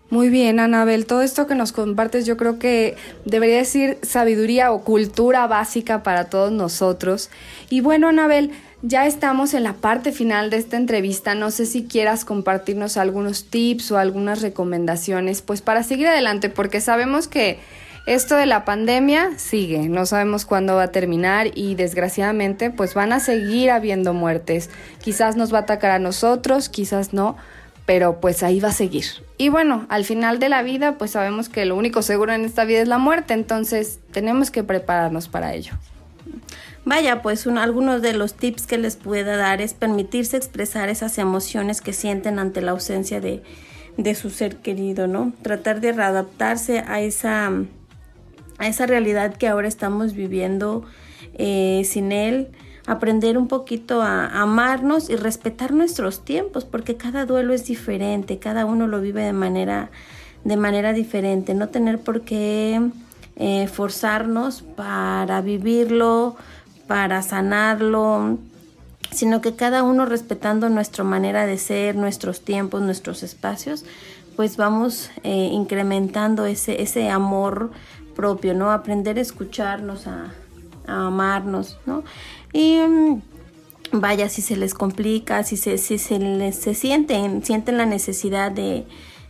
Muy 0.09 0.29
bien, 0.29 0.61
Anabel, 0.61 1.05
todo 1.05 1.21
esto 1.21 1.47
que 1.47 1.55
nos 1.55 1.73
compartes 1.73 2.25
yo 2.25 2.37
creo 2.37 2.59
que 2.59 2.95
debería 3.25 3.57
decir 3.57 3.97
sabiduría 4.03 4.71
o 4.71 4.85
cultura 4.85 5.45
básica 5.47 6.01
para 6.01 6.29
todos 6.29 6.49
nosotros. 6.49 7.29
Y 7.69 7.81
bueno, 7.81 8.07
Anabel, 8.07 8.51
ya 8.81 9.05
estamos 9.05 9.53
en 9.53 9.63
la 9.63 9.73
parte 9.73 10.13
final 10.13 10.49
de 10.49 10.57
esta 10.57 10.77
entrevista. 10.77 11.35
No 11.35 11.51
sé 11.51 11.65
si 11.65 11.83
quieras 11.83 12.23
compartirnos 12.23 12.95
algunos 12.95 13.45
tips 13.49 13.91
o 13.91 13.97
algunas 13.97 14.41
recomendaciones, 14.41 15.41
pues 15.41 15.61
para 15.61 15.83
seguir 15.83 16.07
adelante, 16.07 16.49
porque 16.49 16.79
sabemos 16.79 17.27
que 17.27 17.59
esto 18.05 18.37
de 18.37 18.45
la 18.45 18.63
pandemia 18.63 19.37
sigue, 19.37 19.89
no 19.89 20.05
sabemos 20.05 20.45
cuándo 20.45 20.75
va 20.75 20.83
a 20.83 20.91
terminar 20.93 21.47
y 21.53 21.75
desgraciadamente 21.75 22.69
pues 22.69 22.93
van 22.93 23.11
a 23.11 23.19
seguir 23.19 23.71
habiendo 23.71 24.13
muertes. 24.13 24.69
Quizás 25.01 25.35
nos 25.35 25.53
va 25.53 25.57
a 25.57 25.61
atacar 25.63 25.91
a 25.91 25.99
nosotros, 25.99 26.69
quizás 26.69 27.11
no, 27.11 27.35
pero 27.87 28.19
pues 28.19 28.43
ahí 28.43 28.59
va 28.59 28.67
a 28.67 28.73
seguir. 28.73 29.05
Y 29.37 29.47
bueno, 29.47 29.87
al 29.87 30.03
final 30.03 30.39
de 30.39 30.49
la 30.49 30.61
vida, 30.61 30.97
pues 30.97 31.11
sabemos 31.11 31.47
que 31.47 31.65
lo 31.65 31.77
único 31.77 32.01
seguro 32.01 32.33
en 32.33 32.43
esta 32.43 32.65
vida 32.65 32.81
es 32.81 32.87
la 32.89 32.97
muerte, 32.97 33.33
entonces 33.33 33.99
tenemos 34.11 34.51
que 34.51 34.61
prepararnos 34.61 35.29
para 35.29 35.53
ello. 35.53 35.71
Vaya, 36.83 37.21
pues 37.21 37.47
algunos 37.47 38.01
de 38.01 38.11
los 38.11 38.33
tips 38.33 38.67
que 38.67 38.77
les 38.77 38.97
pueda 38.97 39.37
dar 39.37 39.61
es 39.61 39.73
permitirse 39.73 40.35
expresar 40.35 40.89
esas 40.89 41.17
emociones 41.17 41.79
que 41.79 41.93
sienten 41.93 42.39
ante 42.39 42.61
la 42.61 42.71
ausencia 42.71 43.21
de, 43.21 43.41
de 43.95 44.15
su 44.15 44.31
ser 44.31 44.57
querido, 44.57 45.07
¿no? 45.07 45.31
Tratar 45.41 45.79
de 45.79 45.93
readaptarse 45.93 46.83
a 46.87 46.99
esa, 46.99 47.51
a 48.57 48.67
esa 48.67 48.85
realidad 48.85 49.33
que 49.37 49.47
ahora 49.47 49.69
estamos 49.69 50.13
viviendo 50.13 50.83
eh, 51.35 51.83
sin 51.85 52.11
él 52.11 52.49
aprender 52.87 53.37
un 53.37 53.47
poquito 53.49 54.01
a 54.01 54.41
amarnos 54.41 55.09
y 55.09 55.17
respetar 55.17 55.73
nuestros 55.73 56.23
tiempos, 56.23 56.63
porque 56.63 56.95
cada 56.95 57.25
duelo 57.25 57.53
es 57.53 57.65
diferente, 57.65 58.39
cada 58.39 58.65
uno 58.65 58.87
lo 58.87 59.01
vive 59.01 59.21
de 59.23 59.33
manera, 59.33 59.91
de 60.45 60.55
manera 60.55 60.93
diferente, 60.93 61.53
no 61.53 61.67
tener 61.67 61.99
por 61.99 62.21
qué 62.21 62.81
eh, 63.35 63.67
forzarnos 63.67 64.61
para 64.61 65.41
vivirlo, 65.41 66.37
para 66.87 67.21
sanarlo, 67.21 68.39
sino 69.11 69.41
que 69.41 69.55
cada 69.55 69.83
uno 69.83 70.05
respetando 70.05 70.69
nuestra 70.69 71.03
manera 71.03 71.45
de 71.45 71.57
ser, 71.57 71.95
nuestros 71.95 72.41
tiempos, 72.41 72.81
nuestros 72.81 73.21
espacios, 73.21 73.83
pues 74.37 74.55
vamos 74.55 75.09
eh, 75.23 75.49
incrementando 75.51 76.45
ese, 76.45 76.81
ese 76.81 77.09
amor 77.09 77.71
propio, 78.15 78.53
¿no? 78.53 78.71
Aprender 78.71 79.17
a 79.17 79.21
escucharnos, 79.21 80.07
a, 80.07 80.31
a 80.87 81.07
amarnos, 81.07 81.77
¿no? 81.85 82.03
Y 82.53 82.77
mm, 82.77 83.21
vaya, 83.91 84.29
si 84.29 84.41
se 84.41 84.55
les 84.55 84.73
complica, 84.73 85.43
si 85.43 85.57
se, 85.57 85.77
si 85.77 85.97
se, 85.97 86.19
les, 86.19 86.55
se 86.55 86.73
sienten, 86.73 87.43
sienten 87.43 87.77
la 87.77 87.85
necesidad 87.85 88.51
de, 88.51 88.85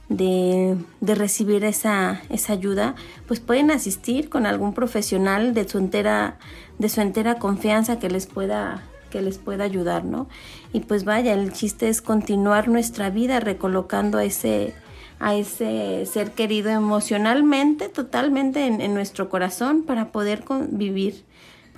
de, 0.09 0.77
recibir 1.01 1.63
esa, 1.63 2.21
esa 2.29 2.53
ayuda, 2.53 2.95
pues 3.27 3.39
pueden 3.39 3.71
asistir 3.71 4.29
con 4.29 4.45
algún 4.45 4.73
profesional 4.73 5.53
de 5.53 5.67
su 5.67 5.77
entera, 5.77 6.37
de 6.77 6.89
su 6.89 7.01
entera 7.01 7.39
confianza 7.39 7.99
que 7.99 8.09
les 8.09 8.27
pueda 8.27 8.83
que 9.09 9.21
les 9.21 9.37
pueda 9.37 9.63
ayudar, 9.63 10.03
¿no? 10.03 10.27
Y 10.73 10.81
pues 10.81 11.05
vaya, 11.05 11.33
el 11.33 11.53
chiste 11.53 11.87
es 11.87 12.01
continuar 12.01 12.67
nuestra 12.67 13.09
vida 13.09 13.39
recolocando 13.39 14.17
a 14.17 14.25
ese, 14.25 14.73
a 15.21 15.33
ese 15.33 16.05
ser 16.05 16.31
querido 16.31 16.71
emocionalmente, 16.71 17.87
totalmente 17.87 18.65
en, 18.67 18.81
en 18.81 18.93
nuestro 18.93 19.29
corazón 19.29 19.83
para 19.83 20.11
poder 20.11 20.43
vivir 20.71 21.23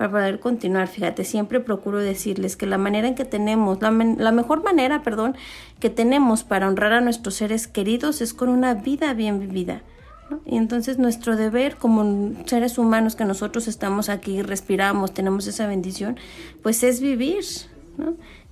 para 0.00 0.12
poder 0.12 0.40
continuar. 0.40 0.88
Fíjate, 0.88 1.24
siempre 1.24 1.60
procuro 1.60 1.98
decirles 1.98 2.56
que 2.56 2.64
la 2.64 2.78
manera 2.78 3.06
en 3.06 3.14
que 3.14 3.26
tenemos, 3.26 3.82
la, 3.82 3.90
mejor 3.90 4.64
manera, 4.64 5.02
perdón, 5.02 5.36
que 5.78 5.90
tenemos 5.90 6.42
para 6.42 6.68
honrar 6.68 6.94
a 6.94 7.02
nuestros 7.02 7.34
seres 7.34 7.66
queridos 7.66 8.22
es 8.22 8.32
con 8.32 8.48
una 8.48 8.72
vida 8.72 9.12
bien 9.12 9.38
vivida. 9.38 9.82
Y 10.46 10.56
entonces 10.56 10.96
nuestro 10.96 11.36
deber 11.36 11.76
como 11.76 12.32
seres 12.46 12.78
humanos 12.78 13.14
que 13.14 13.26
nosotros 13.26 13.68
estamos 13.68 14.08
aquí, 14.08 14.40
respiramos, 14.40 15.12
tenemos 15.12 15.46
esa 15.46 15.66
bendición, 15.66 16.16
pues 16.62 16.82
es 16.82 17.02
vivir. 17.02 17.44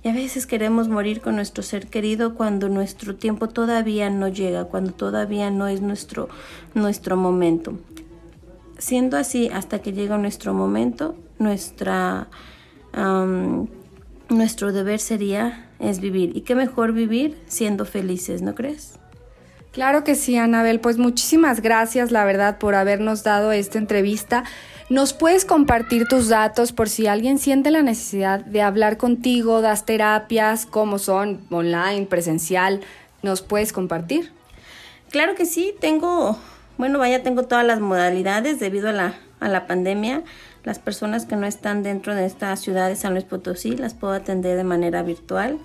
Y 0.03 0.07
a 0.07 0.13
veces 0.13 0.45
queremos 0.45 0.87
morir 0.87 1.19
con 1.19 1.35
nuestro 1.35 1.63
ser 1.63 1.87
querido 1.87 2.35
cuando 2.35 2.69
nuestro 2.69 3.15
tiempo 3.15 3.49
todavía 3.49 4.11
no 4.11 4.27
llega, 4.27 4.65
cuando 4.65 4.91
todavía 4.91 5.49
no 5.49 5.67
es 5.67 5.81
nuestro, 5.81 6.29
nuestro 6.75 7.17
momento. 7.17 7.73
Siendo 8.77 9.17
así, 9.17 9.49
hasta 9.51 9.79
que 9.79 9.93
llega 9.93 10.19
nuestro 10.19 10.53
momento, 10.53 11.15
nuestra, 11.39 12.27
nuestro 14.29 14.71
deber 14.71 14.99
sería 14.99 15.65
es 15.79 15.99
vivir. 15.99 16.35
Y 16.35 16.41
qué 16.41 16.55
mejor 16.55 16.93
vivir 16.93 17.37
siendo 17.47 17.85
felices, 17.85 18.41
¿no 18.41 18.53
crees? 18.53 18.99
Claro 19.71 20.03
que 20.03 20.15
sí, 20.15 20.35
Anabel. 20.35 20.79
Pues 20.79 20.97
muchísimas 20.97 21.61
gracias, 21.61 22.11
la 22.11 22.25
verdad, 22.25 22.57
por 22.57 22.75
habernos 22.75 23.23
dado 23.23 23.51
esta 23.51 23.77
entrevista. 23.77 24.43
¿Nos 24.89 25.13
puedes 25.13 25.45
compartir 25.45 26.07
tus 26.07 26.29
datos 26.29 26.71
por 26.71 26.89
si 26.89 27.05
alguien 27.05 27.37
siente 27.37 27.69
la 27.69 27.83
necesidad 27.83 28.43
de 28.43 28.63
hablar 28.63 28.97
contigo, 28.97 29.61
das 29.61 29.85
terapias, 29.85 30.65
cómo 30.65 30.97
son, 30.97 31.41
online, 31.51 32.07
presencial? 32.07 32.81
¿Nos 33.21 33.43
puedes 33.43 33.71
compartir? 33.71 34.31
Claro 35.11 35.35
que 35.35 35.45
sí, 35.45 35.75
tengo, 35.79 36.39
bueno, 36.79 36.97
vaya, 36.97 37.21
tengo 37.21 37.43
todas 37.43 37.65
las 37.65 37.79
modalidades 37.79 38.59
debido 38.59 38.89
a 38.89 38.93
la, 38.93 39.13
a 39.39 39.47
la 39.47 39.67
pandemia. 39.67 40.23
Las 40.63 40.79
personas 40.79 41.25
que 41.25 41.35
no 41.35 41.45
están 41.45 41.83
dentro 41.83 42.15
de 42.15 42.25
esta 42.25 42.55
ciudad 42.55 42.89
de 42.89 42.95
San 42.95 43.13
Luis 43.13 43.25
Potosí 43.25 43.75
las 43.75 43.93
puedo 43.93 44.13
atender 44.13 44.57
de 44.57 44.63
manera 44.63 45.03
virtual. 45.03 45.59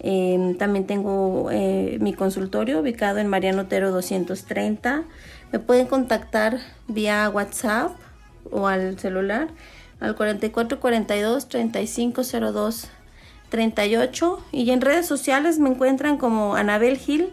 Em, 0.00 0.56
también 0.58 0.86
tengo 0.86 1.50
eh, 1.50 1.98
mi 2.00 2.12
consultorio 2.12 2.80
ubicado 2.80 3.18
en 3.18 3.28
Mariano 3.28 3.62
Otero 3.62 3.90
230. 3.90 5.04
Me 5.52 5.58
pueden 5.58 5.86
contactar 5.86 6.58
vía 6.88 7.30
WhatsApp 7.30 7.92
o 8.50 8.66
al 8.66 8.98
celular 8.98 9.48
al 10.00 10.14
4442 10.14 11.48
3502 11.48 12.90
38 13.48 14.44
y 14.52 14.70
en 14.70 14.80
redes 14.80 15.06
sociales 15.06 15.58
me 15.58 15.70
encuentran 15.70 16.18
como 16.18 16.56
Anabel 16.56 16.98
Gil, 16.98 17.30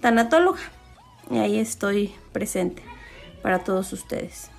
tanatóloga. 0.00 0.60
Y 1.30 1.38
ahí 1.38 1.58
estoy 1.58 2.14
presente 2.32 2.82
para 3.42 3.64
todos 3.64 3.92
ustedes. 3.92 4.55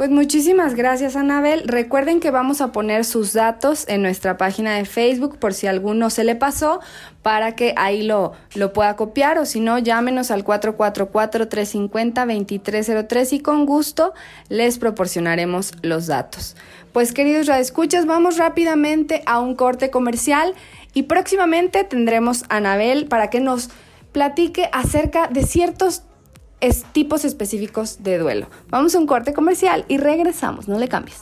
Pues 0.00 0.08
muchísimas 0.08 0.74
gracias 0.76 1.14
Anabel. 1.14 1.64
Recuerden 1.66 2.20
que 2.20 2.30
vamos 2.30 2.62
a 2.62 2.72
poner 2.72 3.04
sus 3.04 3.34
datos 3.34 3.84
en 3.86 4.00
nuestra 4.00 4.38
página 4.38 4.76
de 4.76 4.86
Facebook 4.86 5.36
por 5.36 5.52
si 5.52 5.66
alguno 5.66 6.08
se 6.08 6.24
le 6.24 6.36
pasó 6.36 6.80
para 7.20 7.54
que 7.54 7.74
ahí 7.76 8.02
lo, 8.02 8.32
lo 8.54 8.72
pueda 8.72 8.96
copiar 8.96 9.36
o 9.36 9.44
si 9.44 9.60
no 9.60 9.78
llámenos 9.78 10.30
al 10.30 10.42
444-350-2303 10.46 13.32
y 13.34 13.40
con 13.40 13.66
gusto 13.66 14.14
les 14.48 14.78
proporcionaremos 14.78 15.74
los 15.82 16.06
datos. 16.06 16.56
Pues 16.94 17.12
queridos 17.12 17.46
radioescuchas, 17.46 18.06
vamos 18.06 18.38
rápidamente 18.38 19.22
a 19.26 19.38
un 19.38 19.54
corte 19.54 19.90
comercial 19.90 20.54
y 20.94 21.02
próximamente 21.02 21.84
tendremos 21.84 22.44
a 22.48 22.56
Anabel 22.56 23.04
para 23.04 23.28
que 23.28 23.40
nos 23.40 23.68
platique 24.12 24.70
acerca 24.72 25.28
de 25.28 25.42
ciertos 25.42 26.04
es 26.60 26.84
tipos 26.92 27.24
específicos 27.24 28.02
de 28.02 28.18
duelo. 28.18 28.48
Vamos 28.68 28.94
a 28.94 28.98
un 28.98 29.06
corte 29.06 29.32
comercial 29.32 29.84
y 29.88 29.98
regresamos, 29.98 30.68
no 30.68 30.78
le 30.78 30.88
cambies. 30.88 31.18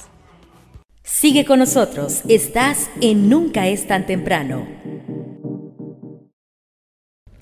Sigue 1.02 1.44
con 1.44 1.58
nosotros, 1.58 2.22
estás 2.28 2.90
en 3.00 3.28
Nunca 3.28 3.66
es 3.66 3.86
tan 3.86 4.06
temprano. 4.06 4.66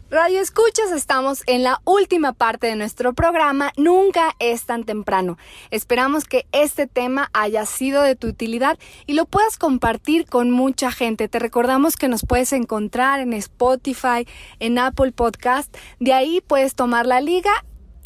Radio 0.09 0.41
Escuchas, 0.41 0.93
estamos 0.93 1.43
en 1.47 1.65
la 1.65 1.81
última 1.85 2.33
parte 2.33 2.69
de 2.69 2.77
nuestro 2.77 3.13
programa, 3.13 3.73
Nunca 3.77 4.37
es 4.39 4.65
tan 4.65 4.85
temprano. 4.85 5.37
Esperamos 5.73 6.25
que 6.25 6.47
este 6.53 6.87
tema 6.87 7.29
haya 7.33 7.67
sido 7.67 8.03
de 8.03 8.15
tu 8.15 8.29
utilidad 8.29 8.79
y 9.07 9.15
lo 9.15 9.27
puedas 9.27 9.59
compartir 9.59 10.25
con 10.27 10.53
mucha 10.53 10.93
gente. 10.93 11.29
Te 11.29 11.41
recordamos 11.41 11.97
que 11.97 12.07
nos 12.07 12.25
puedes 12.25 12.53
encontrar 12.53 13.19
en 13.19 13.33
Spotify, 13.33 14.29
en 14.61 14.79
Apple 14.79 15.11
Podcast. 15.11 15.77
De 15.99 16.13
ahí 16.13 16.41
puedes 16.41 16.77
tomar 16.77 17.05
la 17.05 17.21
liga 17.21 17.51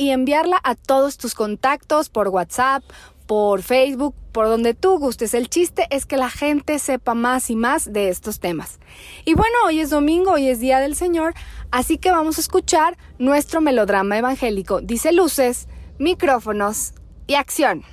y 0.01 0.13
enviarla 0.13 0.59
a 0.65 0.77
todos 0.77 1.19
tus 1.19 1.35
contactos 1.35 2.09
por 2.09 2.29
WhatsApp, 2.29 2.83
por 3.27 3.61
Facebook, 3.61 4.15
por 4.33 4.47
donde 4.47 4.73
tú 4.73 4.99
gustes. 4.99 5.35
El 5.35 5.51
chiste 5.51 5.87
es 5.91 6.07
que 6.07 6.17
la 6.17 6.31
gente 6.31 6.79
sepa 6.79 7.13
más 7.13 7.51
y 7.51 7.55
más 7.55 7.93
de 7.93 8.09
estos 8.09 8.41
temas. 8.41 8.81
Y 9.27 9.35
bueno, 9.35 9.55
hoy 9.67 9.81
es 9.81 9.91
domingo, 9.91 10.33
hoy 10.33 10.49
es 10.49 10.59
Día 10.59 10.81
del 10.81 10.97
Señor, 10.97 11.35
así 11.71 11.99
que 11.99 12.13
vamos 12.13 12.39
a 12.39 12.41
escuchar 12.41 12.97
nuestro 13.19 13.61
melodrama 13.61 14.17
evangélico. 14.17 14.81
Dice 14.81 15.13
luces, 15.13 15.69
micrófonos 15.99 16.95
y 17.27 17.35
acción. 17.35 17.85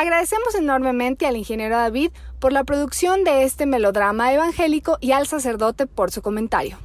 Agradecemos 0.00 0.54
enormemente 0.54 1.26
al 1.26 1.36
ingeniero 1.36 1.76
David 1.76 2.10
por 2.38 2.54
la 2.54 2.64
producción 2.64 3.22
de 3.22 3.42
este 3.44 3.66
melodrama 3.66 4.32
evangélico 4.32 4.96
y 4.98 5.12
al 5.12 5.26
sacerdote 5.26 5.86
por 5.86 6.10
su 6.10 6.22
comentario. 6.22 6.78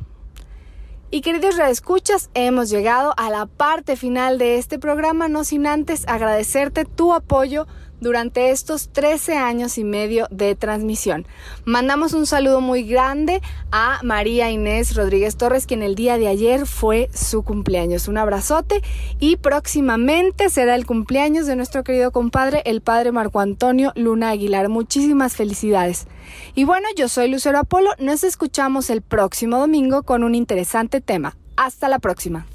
Y 1.15 1.21
queridos 1.21 1.55
reescuchas, 1.55 2.29
hemos 2.33 2.69
llegado 2.69 3.13
a 3.15 3.29
la 3.29 3.45
parte 3.45 3.95
final 3.95 4.37
de 4.37 4.57
este 4.57 4.79
programa, 4.79 5.29
no 5.29 5.45
sin 5.45 5.65
antes 5.65 6.03
agradecerte 6.09 6.83
tu 6.83 7.13
apoyo 7.13 7.67
durante 8.01 8.49
estos 8.51 8.89
13 8.89 9.37
años 9.37 9.77
y 9.77 9.85
medio 9.85 10.27
de 10.29 10.55
transmisión. 10.55 11.25
Mandamos 11.63 12.11
un 12.11 12.25
saludo 12.25 12.59
muy 12.59 12.83
grande 12.83 13.41
a 13.71 14.01
María 14.03 14.51
Inés 14.51 14.93
Rodríguez 14.93 15.37
Torres, 15.37 15.67
quien 15.67 15.83
el 15.83 15.95
día 15.95 16.17
de 16.17 16.27
ayer 16.27 16.65
fue 16.65 17.09
su 17.13 17.43
cumpleaños. 17.43 18.09
Un 18.09 18.17
abrazote 18.17 18.81
y 19.17 19.37
próximamente 19.37 20.49
será 20.49 20.75
el 20.75 20.85
cumpleaños 20.85 21.47
de 21.47 21.55
nuestro 21.55 21.85
querido 21.85 22.11
compadre, 22.11 22.61
el 22.65 22.81
padre 22.81 23.13
Marco 23.13 23.39
Antonio 23.39 23.93
Luna 23.95 24.31
Aguilar. 24.31 24.67
Muchísimas 24.67 25.33
felicidades. 25.33 26.07
Y 26.53 26.63
bueno, 26.63 26.87
yo 26.95 27.07
soy 27.07 27.29
Lucero 27.29 27.59
Apolo, 27.59 27.91
nos 27.99 28.23
escuchamos 28.23 28.89
el 28.89 29.01
próximo 29.01 29.57
domingo 29.57 30.03
con 30.03 30.23
un 30.23 30.35
interesante 30.35 31.01
tema. 31.01 31.35
Hasta 31.57 31.87
la 31.89 31.99
próxima. 31.99 32.45